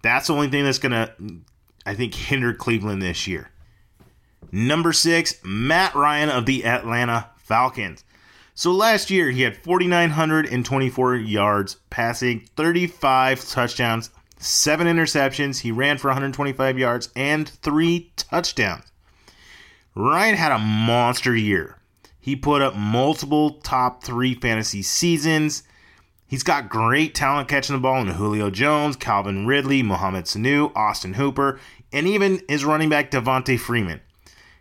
That's 0.02 0.28
the 0.28 0.34
only 0.34 0.48
thing 0.48 0.64
that's 0.64 0.78
going 0.78 0.92
to 0.92 1.12
I 1.86 1.94
think 1.94 2.14
hinder 2.14 2.52
Cleveland 2.52 3.00
this 3.00 3.26
year. 3.26 3.50
Number 4.50 4.92
6, 4.92 5.40
Matt 5.44 5.94
Ryan 5.94 6.30
of 6.30 6.46
the 6.46 6.64
Atlanta 6.64 7.30
Falcons. 7.36 8.04
So 8.54 8.72
last 8.72 9.10
year 9.10 9.30
he 9.30 9.42
had 9.42 9.56
4924 9.56 11.16
yards 11.16 11.76
passing, 11.90 12.48
35 12.56 13.48
touchdowns, 13.48 14.10
7 14.38 14.86
interceptions, 14.86 15.60
he 15.60 15.72
ran 15.72 15.98
for 15.98 16.08
125 16.08 16.78
yards 16.78 17.10
and 17.14 17.48
3 17.48 18.12
touchdowns. 18.16 18.84
Ryan 19.94 20.36
had 20.36 20.52
a 20.52 20.58
monster 20.58 21.34
year. 21.34 21.76
He 22.20 22.36
put 22.36 22.62
up 22.62 22.76
multiple 22.76 23.52
top 23.62 24.04
three 24.04 24.34
fantasy 24.34 24.82
seasons. 24.82 25.62
He's 26.26 26.42
got 26.42 26.68
great 26.68 27.14
talent 27.14 27.48
catching 27.48 27.74
the 27.74 27.80
ball 27.80 28.00
in 28.02 28.08
Julio 28.08 28.50
Jones, 28.50 28.96
Calvin 28.96 29.46
Ridley, 29.46 29.82
Mohamed 29.82 30.26
Sanu, 30.26 30.70
Austin 30.76 31.14
Hooper, 31.14 31.58
and 31.92 32.06
even 32.06 32.42
his 32.48 32.64
running 32.64 32.88
back 32.88 33.10
Devonta 33.10 33.58
Freeman. 33.58 34.00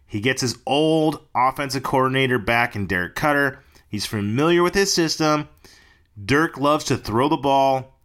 He 0.08 0.22
gets 0.22 0.42
his 0.42 0.58
old 0.66 1.28
offensive 1.36 1.84
coordinator 1.84 2.40
back 2.40 2.76
in 2.76 2.88
Dirk 2.88 3.16
Koetter. 3.16 3.60
He's 3.90 4.06
familiar 4.06 4.64
with 4.64 4.74
his 4.74 4.94
system. 4.94 5.50
Dirk 6.24 6.58
loves 6.58 6.86
to 6.86 6.98
throw 6.98 7.30
the 7.30 7.38
ball. 7.38 8.00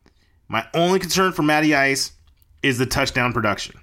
My 0.48 0.66
only 0.74 0.98
concern 0.98 1.32
for 1.32 1.42
Matty 1.42 1.74
Ice 1.74 2.12
is 2.62 2.78
the 2.78 2.86
touchdown 2.86 3.32
production. 3.32 3.80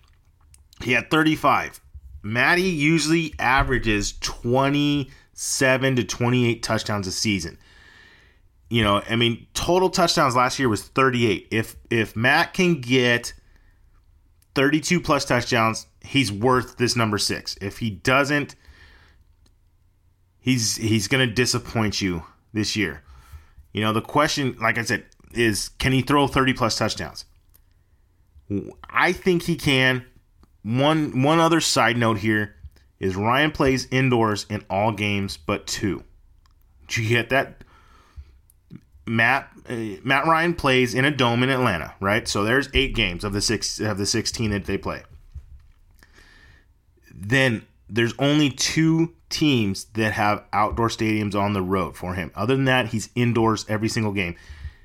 He 0.84 0.91
had 0.91 1.10
35. 1.10 1.82
Matty 2.21 2.63
usually 2.63 3.34
averages 3.39 4.13
27 4.19 5.95
to 5.95 6.03
28 6.03 6.63
touchdowns 6.63 7.08
a 7.08 7.12
season. 7.12 7.58
You 8.69 8.84
know, 8.84 9.01
I 9.10 9.15
mean, 9.15 9.47
total 9.53 9.89
touchdowns 9.89 10.36
last 10.36 10.60
year 10.60 10.69
was 10.69 10.84
38. 10.84 11.47
If 11.49 11.75
if 11.89 12.15
Matt 12.15 12.53
can 12.53 12.82
get 12.82 13.34
32 14.59 14.99
plus 14.99 15.23
touchdowns, 15.23 15.87
he's 16.01 16.33
worth 16.33 16.75
this 16.75 16.93
number 16.93 17.17
6. 17.17 17.57
If 17.61 17.77
he 17.77 17.89
doesn't, 17.89 18.57
he's 20.37 20.75
he's 20.75 21.07
to 21.07 21.33
disappoint 21.33 22.01
you 22.01 22.23
this 22.51 22.75
year. 22.75 23.01
You 23.71 23.79
know, 23.79 23.93
the 23.93 24.01
question, 24.01 24.57
like 24.59 24.77
I 24.77 24.83
said, 24.83 25.05
is 25.31 25.69
can 25.69 25.93
he 25.93 26.01
throw 26.01 26.27
30 26.27 26.51
plus 26.55 26.77
touchdowns? 26.77 27.23
I 28.89 29.13
think 29.13 29.43
he 29.43 29.55
can. 29.55 30.05
One 30.63 31.23
one 31.23 31.39
other 31.39 31.61
side 31.61 31.95
note 31.95 32.17
here 32.17 32.57
is 32.99 33.15
Ryan 33.15 33.51
plays 33.51 33.87
indoors 33.91 34.45
in 34.49 34.65
all 34.69 34.91
games 34.91 35.37
but 35.37 35.67
two. 35.67 36.03
Did 36.85 36.97
you 36.97 37.07
get 37.07 37.29
that? 37.29 37.63
Matt 39.09 39.51
uh, 39.67 39.73
Matt 40.03 40.27
Ryan 40.27 40.53
plays 40.53 40.93
in 40.93 41.03
a 41.03 41.09
dome 41.09 41.41
in 41.41 41.49
Atlanta, 41.49 41.95
right? 41.99 42.27
So 42.27 42.43
there's 42.43 42.69
eight 42.75 42.93
games 42.93 43.23
of 43.23 43.33
the 43.33 43.41
six 43.41 43.79
of 43.79 43.97
the 43.97 44.05
sixteen 44.05 44.51
that 44.51 44.65
they 44.65 44.77
play. 44.77 45.01
Then 47.11 47.65
there's 47.89 48.13
only 48.19 48.51
two 48.51 49.15
teams 49.29 49.85
that 49.95 50.13
have 50.13 50.43
outdoor 50.53 50.89
stadiums 50.89 51.33
on 51.33 51.53
the 51.53 51.61
road 51.63 51.97
for 51.97 52.13
him. 52.13 52.31
Other 52.35 52.55
than 52.55 52.65
that, 52.65 52.89
he's 52.89 53.09
indoors 53.15 53.65
every 53.67 53.89
single 53.89 54.13
game. 54.13 54.35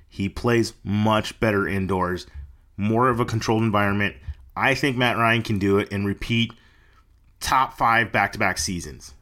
He 0.08 0.30
plays 0.30 0.72
much 0.82 1.38
better 1.38 1.68
indoors, 1.68 2.26
more 2.78 3.10
of 3.10 3.20
a 3.20 3.26
controlled 3.26 3.62
environment. 3.62 4.16
I 4.56 4.74
think 4.74 4.96
Matt 4.96 5.18
Ryan 5.18 5.42
can 5.42 5.58
do 5.58 5.76
it 5.76 5.92
and 5.92 6.06
repeat 6.06 6.54
top 7.40 7.76
five 7.76 8.10
back 8.10 8.32
to 8.32 8.38
back 8.38 8.56
seasons. 8.56 9.12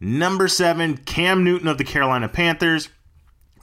Number 0.00 0.48
seven, 0.48 0.96
Cam 0.96 1.44
Newton 1.44 1.68
of 1.68 1.78
the 1.78 1.84
Carolina 1.84 2.28
Panthers. 2.28 2.88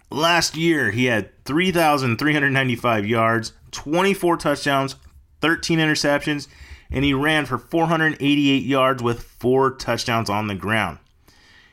Last 0.09 0.55
year, 0.55 0.91
he 0.91 1.05
had 1.05 1.43
3,395 1.45 3.05
yards, 3.05 3.53
24 3.71 4.37
touchdowns, 4.37 4.95
13 5.41 5.79
interceptions, 5.79 6.47
and 6.91 7.03
he 7.03 7.13
ran 7.13 7.45
for 7.45 7.57
488 7.57 8.63
yards 8.63 9.01
with 9.01 9.23
four 9.23 9.71
touchdowns 9.71 10.29
on 10.29 10.47
the 10.47 10.55
ground. 10.55 10.99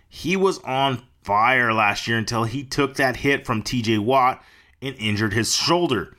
He 0.08 0.36
was 0.36 0.58
on 0.60 1.02
fire 1.22 1.72
last 1.72 2.06
year 2.06 2.18
until 2.18 2.44
he 2.44 2.64
took 2.64 2.96
that 2.96 3.16
hit 3.16 3.46
from 3.46 3.62
TJ 3.62 3.98
Watt 3.98 4.42
and 4.80 4.96
injured 4.96 5.32
his 5.32 5.54
shoulder 5.54 6.16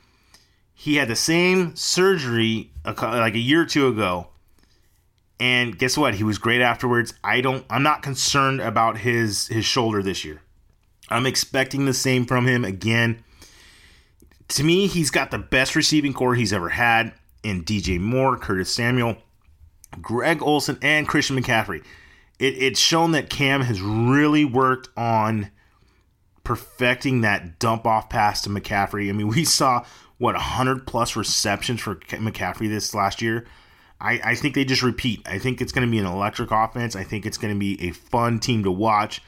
he 0.74 0.96
had 0.96 1.08
the 1.08 1.16
same 1.16 1.74
surgery 1.76 2.70
like 2.84 3.34
a 3.34 3.38
year 3.38 3.62
or 3.62 3.66
two 3.66 3.86
ago 3.86 4.26
and 5.44 5.78
guess 5.78 5.98
what? 5.98 6.14
He 6.14 6.24
was 6.24 6.38
great 6.38 6.62
afterwards. 6.62 7.12
I 7.22 7.42
don't 7.42 7.66
i'm 7.68 7.82
not 7.82 8.02
concerned 8.02 8.62
about 8.62 8.96
his 8.96 9.46
his 9.48 9.66
shoulder 9.66 10.02
this 10.02 10.24
year. 10.24 10.40
I'm 11.10 11.26
expecting 11.26 11.84
the 11.84 11.92
same 11.92 12.24
from 12.24 12.46
him 12.46 12.64
again. 12.64 13.22
To 14.48 14.64
me 14.64 14.86
he's 14.86 15.10
got 15.10 15.30
the 15.30 15.38
best 15.38 15.76
receiving 15.76 16.14
corps 16.14 16.34
he's 16.34 16.54
ever 16.54 16.70
had 16.70 17.12
in 17.42 17.62
dj 17.62 18.00
moore 18.00 18.38
curtis 18.38 18.74
samuel 18.74 19.18
greg 20.00 20.42
Olsen, 20.42 20.78
and 20.80 21.06
christian 21.06 21.38
mccaffrey. 21.38 21.84
It, 22.38 22.54
it's 22.54 22.80
shown 22.80 23.12
that 23.12 23.28
cam 23.28 23.60
has 23.60 23.82
really 23.82 24.46
worked 24.46 24.88
on 24.96 25.50
perfecting 26.42 27.20
that 27.20 27.58
dump 27.58 27.86
off 27.86 28.08
pass 28.08 28.40
to 28.42 28.48
mccaffrey. 28.48 29.10
I 29.10 29.12
mean 29.12 29.28
we 29.28 29.44
saw 29.44 29.84
what 30.16 30.36
100 30.36 30.86
plus 30.86 31.16
receptions 31.16 31.82
for 31.82 31.96
McCaffrey 31.96 32.68
this 32.68 32.94
last 32.94 33.20
year. 33.20 33.46
I, 34.04 34.20
I 34.22 34.34
think 34.34 34.54
they 34.54 34.66
just 34.66 34.82
repeat. 34.82 35.22
I 35.26 35.38
think 35.38 35.62
it's 35.62 35.72
going 35.72 35.86
to 35.86 35.90
be 35.90 35.98
an 35.98 36.04
electric 36.04 36.50
offense. 36.50 36.94
I 36.94 37.04
think 37.04 37.24
it's 37.24 37.38
going 37.38 37.54
to 37.54 37.58
be 37.58 37.80
a 37.88 37.92
fun 37.92 38.38
team 38.38 38.62
to 38.64 38.70
watch. 38.70 39.22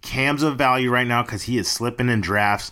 Cam's 0.00 0.44
of 0.44 0.56
value 0.56 0.90
right 0.90 1.06
now 1.06 1.22
because 1.22 1.42
he 1.42 1.58
is 1.58 1.68
slipping 1.68 2.08
in 2.08 2.20
drafts. 2.20 2.70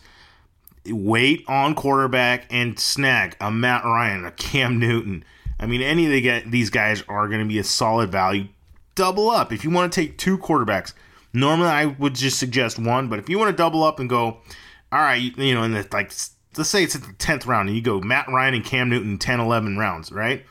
Wait 0.87 1.45
on 1.49 1.75
quarterback 1.75 2.47
and 2.51 2.79
snag 2.79 3.37
a 3.41 3.51
Matt 3.51 3.85
Ryan, 3.85 4.25
a 4.25 4.31
Cam 4.31 4.79
Newton. 4.79 5.25
I 5.59 5.67
mean, 5.67 5.83
any 5.83 6.07
of 6.07 6.13
the, 6.13 6.49
these 6.49 6.71
guys 6.71 7.03
are 7.09 7.27
going 7.27 7.41
to 7.41 7.49
be 7.49 7.59
a 7.59 7.65
solid 7.65 8.13
value. 8.13 8.47
Double 8.95 9.29
up 9.29 9.53
if 9.53 9.65
you 9.65 9.71
want 9.71 9.93
to 9.93 10.01
take 10.01 10.19
two 10.19 10.39
quarterbacks. 10.39 10.93
Normally, 11.33 11.69
I 11.69 11.87
would 11.87 12.15
just 12.15 12.39
suggest 12.39 12.79
one, 12.79 13.09
but 13.09 13.19
if 13.19 13.29
you 13.29 13.39
want 13.39 13.51
to 13.51 13.57
double 13.57 13.83
up 13.83 13.99
and 13.99 14.09
go, 14.09 14.39
all 14.93 15.01
right, 15.01 15.21
you 15.21 15.55
know, 15.55 15.65
in 15.65 15.73
the 15.73 15.87
like 15.93 16.13
let's 16.57 16.71
say 16.71 16.85
it's 16.85 16.97
at 16.97 17.03
the 17.03 17.13
10th 17.13 17.47
round 17.47 17.69
and 17.69 17.77
you 17.77 17.83
go 17.83 18.01
Matt 18.01 18.29
Ryan 18.29 18.55
and 18.55 18.65
Cam 18.65 18.89
Newton 18.89 19.19
10 19.19 19.41
11 19.41 19.79
rounds, 19.79 20.11
right? 20.13 20.45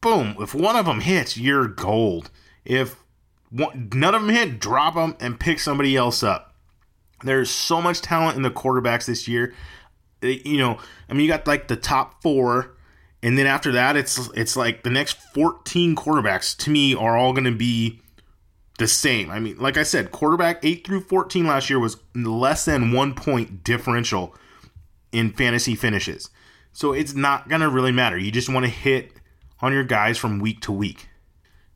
Boom, 0.00 0.36
if 0.40 0.54
one 0.54 0.76
of 0.76 0.86
them 0.86 1.00
hits, 1.00 1.36
you're 1.36 1.66
gold. 1.66 2.30
If 2.64 2.96
one, 3.50 3.90
none 3.94 4.14
of 4.14 4.22
them 4.22 4.34
hit, 4.34 4.60
drop 4.60 4.94
them 4.94 5.16
and 5.20 5.40
pick 5.40 5.58
somebody 5.58 5.96
else 5.96 6.22
up. 6.22 6.54
There's 7.24 7.50
so 7.50 7.82
much 7.82 8.00
talent 8.00 8.36
in 8.36 8.42
the 8.42 8.50
quarterbacks 8.50 9.06
this 9.06 9.26
year. 9.26 9.54
You 10.22 10.58
know, 10.58 10.78
I 11.08 11.12
mean, 11.12 11.22
you 11.22 11.28
got 11.28 11.46
like 11.46 11.68
the 11.68 11.76
top 11.76 12.22
4 12.22 12.76
and 13.22 13.36
then 13.36 13.46
after 13.46 13.72
that 13.72 13.96
it's 13.96 14.28
it's 14.34 14.56
like 14.56 14.82
the 14.82 14.90
next 14.90 15.18
14 15.34 15.96
quarterbacks 15.96 16.56
to 16.58 16.70
me 16.70 16.94
are 16.94 17.16
all 17.16 17.32
going 17.32 17.44
to 17.44 17.52
be 17.52 18.00
the 18.78 18.86
same. 18.86 19.30
I 19.30 19.40
mean, 19.40 19.58
like 19.58 19.76
I 19.76 19.82
said, 19.82 20.12
quarterback 20.12 20.64
8 20.64 20.86
through 20.86 21.00
14 21.00 21.46
last 21.46 21.68
year 21.68 21.80
was 21.80 21.96
less 22.14 22.64
than 22.64 22.92
one 22.92 23.14
point 23.14 23.64
differential 23.64 24.34
in 25.10 25.32
fantasy 25.32 25.74
finishes. 25.74 26.30
So 26.72 26.92
it's 26.92 27.14
not 27.14 27.48
going 27.48 27.60
to 27.60 27.68
really 27.68 27.90
matter. 27.90 28.16
You 28.16 28.30
just 28.30 28.48
want 28.48 28.66
to 28.66 28.70
hit 28.70 29.12
on 29.60 29.72
your 29.72 29.84
guys 29.84 30.18
from 30.18 30.38
week 30.38 30.60
to 30.62 30.72
week. 30.72 31.08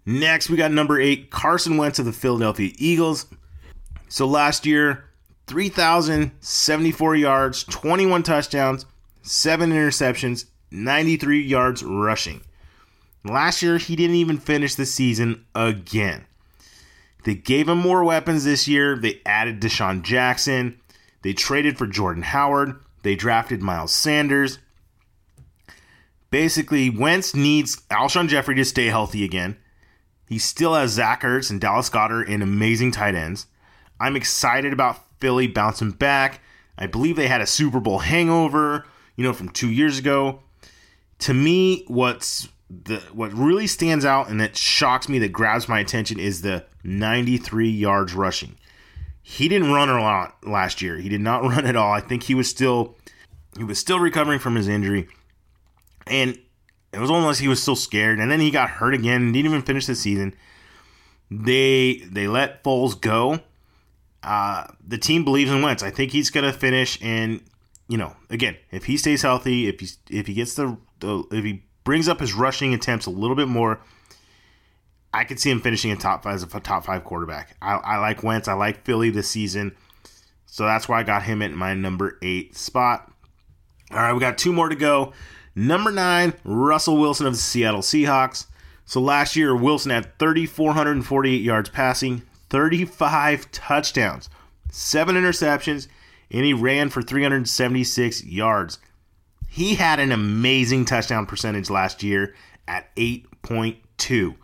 Next, 0.05 0.51
we 0.51 0.57
got 0.57 0.73
number 0.73 1.01
eight, 1.01 1.31
Carson 1.31 1.77
Wentz 1.77 1.99
of 1.99 2.07
the 2.07 2.13
Philadelphia 2.13 2.73
Eagles. 2.77 3.27
So 4.09 4.27
last 4.27 4.67
year, 4.67 5.05
3,074 5.47 7.17
yards, 7.17 7.65
21 7.65 8.23
touchdowns, 8.23 8.87
7 9.23 9.71
interceptions, 9.71 10.47
93 10.71 11.43
yards 11.43 11.83
rushing. 11.83 12.41
Last 13.25 13.63
year, 13.63 13.79
he 13.79 13.95
didn't 13.95 14.17
even 14.17 14.39
finish 14.39 14.75
the 14.75 14.87
season 14.87 15.45
again. 15.55 16.25
They 17.25 17.35
gave 17.35 17.69
him 17.69 17.79
more 17.79 18.03
weapons 18.03 18.45
this 18.45 18.67
year. 18.67 18.97
They 18.97 19.21
added 19.25 19.61
DeSean 19.61 20.03
Jackson. 20.03 20.81
They 21.23 21.33
traded 21.33 21.79
for 21.79 21.87
Jordan 21.87 22.25
Howard. 22.25 22.81
They 23.03 23.15
drafted 23.15 23.63
Miles 23.63 23.93
Sanders. 23.93 24.59
Basically, 26.33 26.89
Wentz 26.89 27.35
needs 27.35 27.83
Alshon 27.91 28.27
Jeffery 28.27 28.55
to 28.55 28.65
stay 28.65 28.87
healthy 28.87 29.23
again. 29.23 29.59
He 30.27 30.39
still 30.39 30.73
has 30.73 30.93
Zach 30.93 31.21
Ertz 31.21 31.51
and 31.51 31.61
Dallas 31.61 31.91
Goedert 31.91 32.27
in 32.27 32.41
amazing 32.41 32.91
tight 32.91 33.15
ends. 33.15 33.49
I'm 34.01 34.17
excited 34.17 34.73
about 34.73 35.05
Philly 35.21 35.47
bouncing 35.47 35.91
back. 35.91 36.41
I 36.79 36.87
believe 36.87 37.17
they 37.17 37.29
had 37.29 37.43
a 37.43 37.47
Super 37.47 37.81
Bowl 37.81 37.99
hangover, 37.99 38.87
you 39.15 39.25
know, 39.25 39.35
from 39.35 39.51
two 39.51 39.71
years 39.71 39.99
ago. 39.99 40.41
To 41.19 41.35
me, 41.35 41.85
what's 41.87 42.49
the 42.71 42.97
what 43.13 43.31
really 43.35 43.67
stands 43.67 44.07
out 44.07 44.31
and 44.31 44.41
that 44.41 44.57
shocks 44.57 45.11
me, 45.11 45.19
that 45.19 45.33
grabs 45.33 45.69
my 45.69 45.81
attention, 45.81 46.19
is 46.19 46.41
the 46.41 46.65
93 46.83 47.69
yards 47.69 48.15
rushing. 48.15 48.57
He 49.23 49.51
didn't 49.51 49.71
run 49.71 49.91
a 49.91 50.01
lot 50.01 50.39
last 50.47 50.81
year. 50.81 50.97
He 50.97 51.11
did 51.11 51.21
not 51.21 51.43
run 51.43 51.67
at 51.67 51.77
all. 51.77 51.93
I 51.93 52.01
think 52.01 52.23
he 52.23 52.35
was 52.35 52.49
still 52.49 52.97
he 53.55 53.65
was 53.65 53.79
still 53.79 54.01
recovering 54.01 54.39
from 54.39 54.55
his 54.55 54.67
injury, 54.67 55.09
and 56.07 56.39
it 56.93 56.99
was 56.99 57.11
almost 57.11 57.41
he 57.41 57.49
was 57.49 57.63
still 57.63 57.77
scared. 57.77 58.19
And 58.19 58.31
then 58.31 58.41
he 58.41 58.51
got 58.51 58.71
hurt 58.71 58.95
again 58.95 59.33
didn't 59.33 59.47
even 59.47 59.63
finish 59.63 59.87
the 59.87 59.95
season. 59.95 60.35
They 61.31 62.03
they 62.11 62.29
let 62.29 62.63
Foles 62.63 63.01
go. 63.01 63.41
Uh, 64.23 64.67
the 64.87 64.99
team 64.99 65.25
believes 65.25 65.51
in 65.51 65.63
Wentz. 65.63 65.83
I 65.83 65.91
think 65.91 66.13
he's 66.13 66.31
gonna 66.31 66.53
finish. 66.53 66.99
And 67.03 67.41
you 67.89 67.99
know, 67.99 68.15
again, 68.31 68.57
if 68.71 68.85
he 68.85 68.97
stays 68.97 69.23
healthy, 69.23 69.69
if 69.69 69.81
he 69.81 69.89
if 70.11 70.27
he 70.27 70.35
gets 70.35 70.55
the, 70.55 70.77
the 71.01 71.25
if 71.33 71.45
he 71.45 71.65
brings 71.85 72.09
up 72.09 72.21
his 72.21 72.35
rushing 72.35 72.75
attempts 72.75 73.07
a 73.07 73.11
little 73.11 73.37
bit 73.37 73.49
more, 73.49 73.81
I 75.15 75.25
could 75.25 75.41
see 75.41 75.51
him 75.51 75.61
finishing 75.61 75.91
in 75.91 75.99
top 75.99 76.23
five 76.23 76.35
as 76.35 76.43
a 76.43 76.61
top 76.61 76.85
five 76.85 77.05
quarterback. 77.05 77.57
I, 77.61 77.75
I 77.75 77.99
like 77.99 78.23
Wentz. 78.23 78.49
I 78.49 78.55
like 78.55 78.85
Philly 78.85 79.11
this 79.11 79.29
season. 79.29 79.75
So 80.47 80.65
that's 80.65 80.89
why 80.89 81.01
I 81.01 81.03
got 81.03 81.23
him 81.23 81.41
at 81.43 81.53
my 81.53 81.75
number 81.75 82.19
eight 82.23 82.57
spot. 82.57 83.11
All 83.91 83.99
right, 83.99 84.13
we 84.13 84.21
got 84.21 84.39
two 84.39 84.53
more 84.53 84.69
to 84.69 84.77
go. 84.77 85.13
Number 85.55 85.91
nine, 85.91 86.35
Russell 86.45 86.97
Wilson 86.97 87.27
of 87.27 87.35
the 87.35 87.39
Seattle 87.39 87.83
Seahawks. 87.83 88.47
So 88.85 89.01
last 89.01 89.37
year, 89.37 89.55
Wilson 89.55 89.91
had 89.91 90.19
3,448 90.19 91.41
yards 91.41 91.71
passing, 91.71 92.23
35 92.51 93.51
touchdowns, 93.53 94.29
seven 94.71 95.17
interceptions, 95.17 95.89
and 96.31 96.45
he 96.45 96.53
ran 96.53 96.89
for 96.89 97.03
376 97.03 98.25
yards. 98.25 98.79
He 99.49 99.75
had 99.75 100.01
an 100.01 100.13
amazing 100.13 100.87
touchdown 100.87 101.27
percentage 101.27 101.69
last 101.69 102.03
year 102.03 102.35
at 102.67 102.95
8.2. 102.97 104.35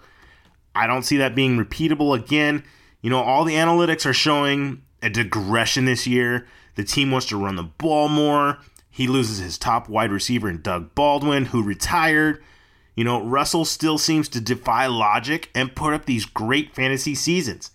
I 0.74 0.86
don't 0.86 1.02
see 1.02 1.16
that 1.16 1.34
being 1.34 1.56
repeatable 1.56 2.14
again. 2.14 2.62
You 3.00 3.10
know, 3.10 3.22
all 3.22 3.44
the 3.44 3.54
analytics 3.54 4.04
are 4.04 4.12
showing 4.12 4.82
a 5.02 5.08
digression 5.08 5.86
this 5.86 6.06
year. 6.06 6.46
The 6.74 6.84
team 6.84 7.10
wants 7.10 7.26
to 7.28 7.42
run 7.42 7.56
the 7.56 7.62
ball 7.62 8.08
more. 8.08 8.58
He 8.98 9.06
loses 9.06 9.38
his 9.38 9.58
top 9.58 9.88
wide 9.88 10.10
receiver 10.10 10.50
in 10.50 10.60
Doug 10.60 10.92
Baldwin, 10.96 11.44
who 11.44 11.62
retired. 11.62 12.42
You 12.96 13.04
know, 13.04 13.22
Russell 13.22 13.64
still 13.64 13.96
seems 13.96 14.28
to 14.30 14.40
defy 14.40 14.86
logic 14.86 15.52
and 15.54 15.76
put 15.76 15.94
up 15.94 16.04
these 16.04 16.24
great 16.24 16.74
fantasy 16.74 17.14
seasons. 17.14 17.70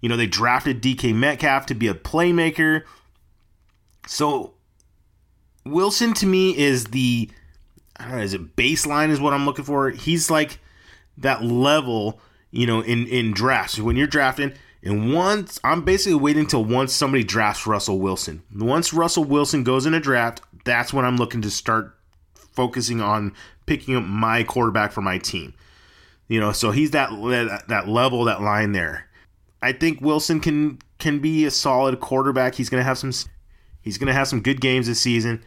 You 0.00 0.08
know, 0.08 0.16
they 0.16 0.28
drafted 0.28 0.80
DK 0.80 1.12
Metcalf 1.16 1.66
to 1.66 1.74
be 1.74 1.88
a 1.88 1.94
playmaker. 1.94 2.84
So, 4.06 4.54
Wilson 5.64 6.14
to 6.14 6.26
me 6.26 6.56
is 6.56 6.84
the, 6.84 7.28
I 7.96 8.04
don't 8.04 8.18
know, 8.18 8.22
is 8.22 8.32
it 8.32 8.54
baseline 8.54 9.10
is 9.10 9.18
what 9.18 9.34
I'm 9.34 9.46
looking 9.46 9.64
for? 9.64 9.90
He's 9.90 10.30
like 10.30 10.60
that 11.18 11.42
level, 11.42 12.20
you 12.52 12.68
know, 12.68 12.82
in, 12.82 13.08
in 13.08 13.32
drafts. 13.32 13.80
When 13.80 13.96
you're 13.96 14.06
drafting, 14.06 14.52
and 14.86 15.12
once 15.12 15.58
I'm 15.64 15.82
basically 15.82 16.14
waiting 16.14 16.42
until 16.42 16.64
once 16.64 16.92
somebody 16.92 17.24
drafts 17.24 17.66
Russell 17.66 17.98
Wilson. 17.98 18.44
Once 18.54 18.92
Russell 18.92 19.24
Wilson 19.24 19.64
goes 19.64 19.84
in 19.84 19.94
a 19.94 20.00
draft, 20.00 20.42
that's 20.64 20.92
when 20.92 21.04
I'm 21.04 21.16
looking 21.16 21.42
to 21.42 21.50
start 21.50 21.98
focusing 22.34 23.00
on 23.00 23.34
picking 23.66 23.96
up 23.96 24.04
my 24.04 24.44
quarterback 24.44 24.92
for 24.92 25.02
my 25.02 25.18
team. 25.18 25.54
You 26.28 26.38
know, 26.38 26.52
so 26.52 26.70
he's 26.70 26.92
that 26.92 27.10
that 27.66 27.88
level, 27.88 28.24
that 28.24 28.42
line 28.42 28.70
there. 28.70 29.08
I 29.60 29.72
think 29.72 30.00
Wilson 30.00 30.38
can 30.38 30.78
can 30.98 31.18
be 31.18 31.44
a 31.44 31.50
solid 31.50 31.98
quarterback. 31.98 32.54
He's 32.54 32.68
gonna 32.68 32.84
have 32.84 32.98
some 32.98 33.12
he's 33.82 33.98
gonna 33.98 34.12
have 34.12 34.28
some 34.28 34.40
good 34.40 34.60
games 34.60 34.86
this 34.86 35.00
season. 35.00 35.42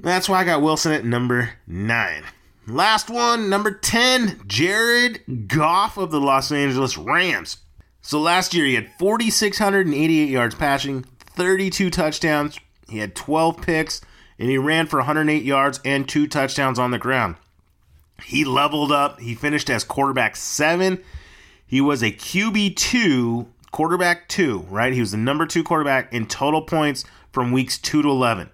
That's 0.00 0.28
why 0.28 0.40
I 0.40 0.44
got 0.44 0.60
Wilson 0.60 0.90
at 0.90 1.04
number 1.04 1.50
nine. 1.68 2.24
Last 2.66 3.10
one, 3.10 3.48
number 3.48 3.72
10, 3.72 4.42
Jared 4.46 5.48
Goff 5.48 5.96
of 5.96 6.12
the 6.12 6.20
Los 6.20 6.52
Angeles 6.52 6.96
Rams. 6.96 7.58
So 8.02 8.20
last 8.20 8.52
year 8.52 8.66
he 8.66 8.74
had 8.74 8.90
4,688 8.98 10.28
yards 10.28 10.56
passing, 10.56 11.04
32 11.20 11.88
touchdowns. 11.88 12.58
He 12.88 12.98
had 12.98 13.14
12 13.14 13.62
picks, 13.62 14.00
and 14.38 14.50
he 14.50 14.58
ran 14.58 14.86
for 14.88 14.98
108 14.98 15.42
yards 15.44 15.80
and 15.84 16.06
two 16.06 16.26
touchdowns 16.26 16.78
on 16.80 16.90
the 16.90 16.98
ground. 16.98 17.36
He 18.24 18.44
leveled 18.44 18.92
up. 18.92 19.20
He 19.20 19.34
finished 19.34 19.70
as 19.70 19.84
quarterback 19.84 20.36
seven. 20.36 21.02
He 21.66 21.80
was 21.80 22.02
a 22.02 22.10
QB 22.10 22.76
two, 22.76 23.46
quarterback 23.70 24.28
two, 24.28 24.66
right? 24.68 24.92
He 24.92 25.00
was 25.00 25.12
the 25.12 25.16
number 25.16 25.46
two 25.46 25.64
quarterback 25.64 26.12
in 26.12 26.26
total 26.26 26.62
points 26.62 27.04
from 27.32 27.52
weeks 27.52 27.78
two 27.78 28.02
to 28.02 28.10
11. 28.10 28.50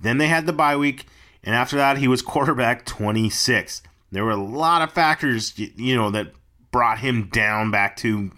Then 0.00 0.18
they 0.18 0.26
had 0.26 0.46
the 0.46 0.52
bye 0.52 0.76
week, 0.76 1.06
and 1.44 1.54
after 1.54 1.76
that, 1.76 1.98
he 1.98 2.08
was 2.08 2.20
quarterback 2.22 2.84
26. 2.84 3.82
There 4.10 4.24
were 4.24 4.32
a 4.32 4.36
lot 4.36 4.82
of 4.82 4.92
factors, 4.92 5.56
you 5.56 5.96
know, 5.96 6.10
that 6.10 6.32
brought 6.70 6.98
him 6.98 7.28
down 7.28 7.70
back 7.70 7.96
to 7.98 8.30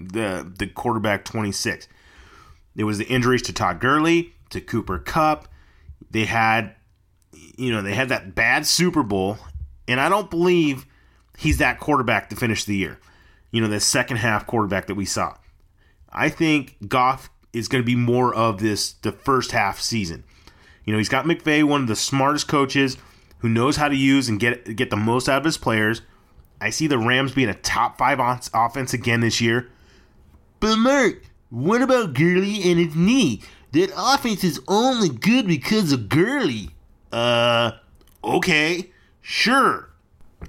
the 0.00 0.50
the 0.58 0.66
quarterback 0.66 1.24
26. 1.24 1.88
There 2.74 2.86
was 2.86 2.98
the 2.98 3.06
injuries 3.06 3.42
to 3.42 3.52
Todd 3.52 3.80
Gurley, 3.80 4.34
to 4.50 4.60
Cooper 4.60 4.98
Kupp. 4.98 5.48
They 6.10 6.24
had 6.24 6.74
you 7.60 7.72
know, 7.72 7.82
they 7.82 7.94
had 7.94 8.08
that 8.08 8.34
bad 8.34 8.66
Super 8.66 9.02
Bowl, 9.02 9.38
and 9.86 10.00
I 10.00 10.08
don't 10.08 10.30
believe 10.30 10.86
he's 11.38 11.58
that 11.58 11.78
quarterback 11.78 12.30
to 12.30 12.36
finish 12.36 12.64
the 12.64 12.76
year. 12.76 12.98
You 13.50 13.60
know, 13.60 13.68
the 13.68 13.80
second 13.80 14.18
half 14.18 14.46
quarterback 14.46 14.86
that 14.86 14.94
we 14.94 15.04
saw. 15.04 15.36
I 16.12 16.28
think 16.28 16.76
Goff 16.88 17.30
is 17.52 17.68
going 17.68 17.82
to 17.82 17.86
be 17.86 17.96
more 17.96 18.34
of 18.34 18.60
this 18.60 18.92
the 18.92 19.12
first 19.12 19.52
half 19.52 19.80
season. 19.80 20.24
You 20.84 20.92
know, 20.92 20.98
he's 20.98 21.08
got 21.08 21.24
McVay, 21.24 21.62
one 21.62 21.82
of 21.82 21.88
the 21.88 21.96
smartest 21.96 22.48
coaches 22.48 22.96
who 23.38 23.48
knows 23.48 23.76
how 23.76 23.88
to 23.88 23.96
use 23.96 24.28
and 24.28 24.40
get 24.40 24.76
get 24.76 24.90
the 24.90 24.96
most 24.96 25.28
out 25.28 25.38
of 25.38 25.44
his 25.44 25.58
players. 25.58 26.02
I 26.60 26.70
see 26.70 26.86
the 26.86 26.98
Rams 26.98 27.32
being 27.32 27.48
a 27.48 27.54
top 27.54 27.98
five 27.98 28.20
offense 28.54 28.92
again 28.92 29.20
this 29.20 29.40
year. 29.40 29.70
But 30.60 30.76
Mark, 30.76 31.22
what 31.48 31.82
about 31.82 32.14
Gurley 32.14 32.62
and 32.70 32.78
his 32.78 32.94
knee? 32.94 33.42
That 33.72 33.90
offense 33.96 34.44
is 34.44 34.60
only 34.68 35.08
good 35.08 35.46
because 35.46 35.92
of 35.92 36.08
Gurley. 36.08 36.70
Uh, 37.10 37.72
okay, 38.22 38.90
sure. 39.20 39.90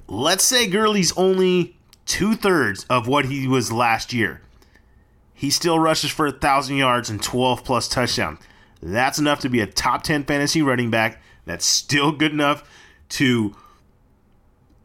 Let's 0.08 0.44
say 0.44 0.68
Gurley's 0.68 1.16
only 1.18 1.78
two 2.06 2.36
thirds 2.36 2.86
of 2.90 3.08
what 3.08 3.26
he 3.26 3.48
was 3.48 3.72
last 3.72 4.12
year. 4.14 4.42
He 5.34 5.50
still 5.50 5.80
rushes 5.80 6.12
for 6.12 6.28
a 6.28 6.32
thousand 6.32 6.78
yards 6.78 7.10
and 7.10 7.22
12 7.22 7.64
plus 7.64 7.88
touchdowns. 7.88 8.40
That's 8.82 9.20
enough 9.20 9.40
to 9.42 9.50
be 9.50 9.62
a 9.62 9.68
top 9.68 10.04
10 10.04 10.26
fantasy 10.26 10.62
running 10.62 10.92
back. 10.92 11.22
That's 11.46 11.66
still 11.66 12.12
good 12.12 12.32
enough 12.32 12.68
to 13.10 13.56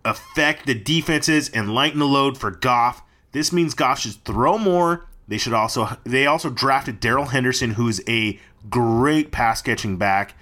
affect 0.05 0.67
the 0.67 0.75
defenses 0.75 1.49
and 1.51 1.75
lighten 1.75 1.99
the 1.99 2.07
load 2.07 2.39
for 2.39 2.51
Goff. 2.51 3.03
This 3.33 3.53
means 3.53 3.75
Goff 3.75 4.01
should 4.01 4.25
throw 4.25 4.57
more 4.57 5.06
they 5.29 5.39
should 5.39 5.53
also 5.53 5.97
they 6.05 6.27
also 6.27 6.51
drafted 6.51 7.01
Darrell 7.01 7.27
Henderson, 7.27 7.73
who's 7.73 8.01
a 8.09 8.39
great 8.71 9.33
pass 9.33 9.63
catching 9.63 9.97
back. 9.97 10.35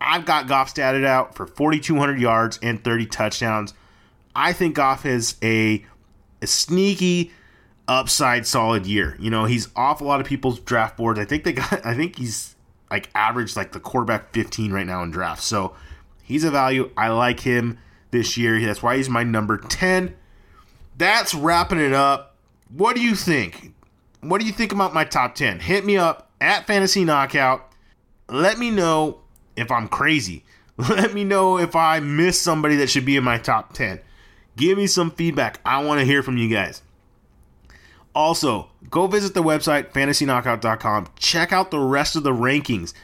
I've 0.00 0.24
got 0.24 0.48
Goff 0.48 0.74
statted 0.74 1.04
out 1.04 1.34
for 1.34 1.46
4,200 1.46 2.20
yards 2.20 2.58
and 2.62 2.82
30 2.82 3.06
touchdowns. 3.06 3.74
I 4.34 4.52
think 4.52 4.74
Goff 4.74 5.04
has 5.04 5.36
a, 5.42 5.84
a 6.40 6.46
sneaky 6.46 7.30
upside 7.86 8.46
solid 8.46 8.84
year. 8.84 9.16
You 9.20 9.30
know, 9.30 9.44
he's 9.44 9.68
off 9.76 10.00
a 10.00 10.04
lot 10.04 10.20
of 10.20 10.26
people's 10.26 10.58
draft 10.58 10.96
boards. 10.96 11.20
I 11.20 11.24
think 11.24 11.44
they 11.44 11.52
got 11.52 11.72
I 11.86 11.94
think 11.94 12.18
he's 12.18 12.56
like 12.90 13.10
average 13.14 13.56
like 13.56 13.72
the 13.72 13.80
quarterback 13.80 14.32
15 14.32 14.72
right 14.72 14.86
now 14.86 15.02
in 15.02 15.10
drafts. 15.10 15.44
So 15.44 15.74
he's 16.22 16.44
a 16.44 16.50
value. 16.50 16.90
I 16.96 17.08
like 17.08 17.40
him 17.40 17.78
this 18.10 18.36
year. 18.36 18.60
That's 18.60 18.82
why 18.82 18.96
he's 18.96 19.08
my 19.08 19.22
number 19.22 19.58
10. 19.58 20.14
That's 20.96 21.34
wrapping 21.34 21.80
it 21.80 21.92
up 21.92 22.32
what 22.72 22.96
do 22.96 23.02
you 23.02 23.14
think? 23.14 23.71
What 24.22 24.40
do 24.40 24.46
you 24.46 24.52
think 24.52 24.70
about 24.70 24.94
my 24.94 25.02
top 25.02 25.34
10? 25.34 25.58
Hit 25.58 25.84
me 25.84 25.96
up 25.96 26.30
at 26.40 26.64
Fantasy 26.68 27.04
Knockout. 27.04 27.68
Let 28.28 28.56
me 28.56 28.70
know 28.70 29.18
if 29.56 29.68
I'm 29.72 29.88
crazy. 29.88 30.44
Let 30.76 31.12
me 31.12 31.24
know 31.24 31.58
if 31.58 31.74
I 31.74 31.98
miss 31.98 32.40
somebody 32.40 32.76
that 32.76 32.88
should 32.88 33.04
be 33.04 33.16
in 33.16 33.24
my 33.24 33.38
top 33.38 33.72
10. 33.72 33.98
Give 34.56 34.78
me 34.78 34.86
some 34.86 35.10
feedback. 35.10 35.58
I 35.66 35.82
want 35.82 35.98
to 35.98 36.06
hear 36.06 36.22
from 36.22 36.36
you 36.36 36.48
guys. 36.48 36.82
Also, 38.14 38.68
go 38.90 39.08
visit 39.08 39.34
the 39.34 39.42
website 39.42 39.92
fantasyknockout.com. 39.92 41.08
Check 41.18 41.52
out 41.52 41.72
the 41.72 41.80
rest 41.80 42.14
of 42.14 42.22
the 42.22 42.32
rankings. 42.32 42.94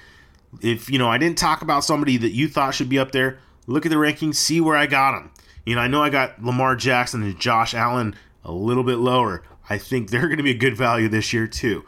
If 0.63 0.89
you 0.89 1.01
know 1.01 1.09
I 1.09 1.19
didn't 1.19 1.39
talk 1.39 1.63
about 1.63 1.83
somebody 1.83 2.17
that 2.19 2.31
you 2.31 2.47
thought 2.47 2.75
should 2.75 2.89
be 2.89 2.99
up 2.99 3.11
there, 3.11 3.41
look 3.67 3.85
at 3.85 3.91
the 3.91 3.97
rankings, 3.97 4.37
see 4.37 4.61
where 4.61 4.77
I 4.77 4.87
got 4.87 5.13
them. 5.19 5.33
You 5.67 5.75
know, 5.75 5.81
I 5.81 5.89
know 5.89 6.01
I 6.01 6.11
got 6.11 6.43
Lamar 6.43 6.77
Jackson 6.77 7.25
and 7.25 7.41
Josh 7.41 7.75
Allen 7.75 8.15
a 8.45 8.53
little 8.53 8.85
bit 8.85 8.99
lower. 8.99 9.43
I 9.71 9.79
think 9.79 10.11
they're 10.11 10.29
going 10.29 10.39
to 10.39 10.43
be 10.43 10.51
a 10.51 10.59
good 10.59 10.77
value 10.77 11.09
this 11.09 11.33
year 11.33 11.47
too. 11.47 11.85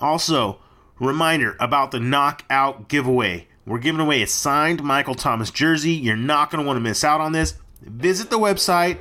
Also, 0.00 0.58
reminder 0.98 1.56
about 1.60 1.90
the 1.90 2.00
knockout 2.00 2.88
giveaway. 2.88 3.48
We're 3.66 3.78
giving 3.78 4.00
away 4.00 4.22
a 4.22 4.26
signed 4.26 4.82
Michael 4.82 5.14
Thomas 5.14 5.50
jersey. 5.50 5.92
You're 5.92 6.16
not 6.16 6.50
going 6.50 6.62
to 6.62 6.66
want 6.66 6.76
to 6.76 6.80
miss 6.80 7.04
out 7.04 7.20
on 7.20 7.32
this. 7.32 7.54
Visit 7.82 8.30
the 8.30 8.38
website, 8.38 8.98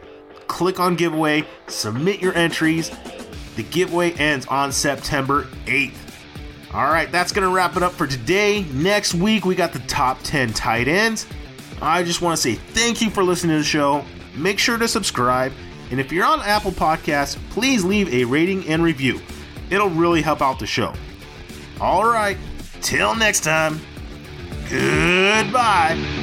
click 0.48 0.80
on 0.80 0.96
giveaway, 0.96 1.46
submit 1.68 2.22
your 2.22 2.34
entries. 2.36 2.92
The 3.56 3.64
giveaway 3.64 4.14
ends 4.14 4.46
on 4.48 4.72
September 4.72 5.44
8th. 5.66 5.94
All 6.74 6.86
right, 6.86 7.12
that's 7.12 7.32
going 7.32 7.48
to 7.48 7.54
wrap 7.54 7.76
it 7.76 7.84
up 7.84 7.92
for 7.92 8.08
today. 8.08 8.64
Next 8.72 9.14
week, 9.14 9.46
we 9.46 9.56
got 9.56 9.74
the 9.74 9.80
top 9.80 10.20
10 10.24 10.54
tight 10.54 10.88
ends. 10.88 11.28
I 11.82 12.04
just 12.04 12.22
want 12.22 12.38
to 12.38 12.42
say 12.42 12.56
thank 12.56 13.02
you 13.02 13.10
for 13.10 13.24
listening 13.24 13.56
to 13.56 13.60
the 13.60 13.66
show. 13.66 14.06
Make 14.36 14.58
sure 14.58 14.78
to 14.78 14.88
subscribe. 14.88 15.52
And 15.92 16.00
if 16.00 16.12
you're 16.12 16.26
on 16.26 16.42
Apple 16.42 16.72
Podcasts, 16.72 17.38
please 17.52 17.84
leave 17.84 18.12
a 18.14 18.24
rating 18.26 18.68
and 18.68 18.82
review. 18.82 19.20
It'll 19.70 19.90
really 19.90 20.22
help 20.22 20.42
out 20.42 20.58
the 20.58 20.66
show. 20.66 20.94
All 21.80 22.06
right, 22.06 22.38
till 22.82 23.16
next 23.16 23.42
time, 23.42 23.80
goodbye. 24.70 26.21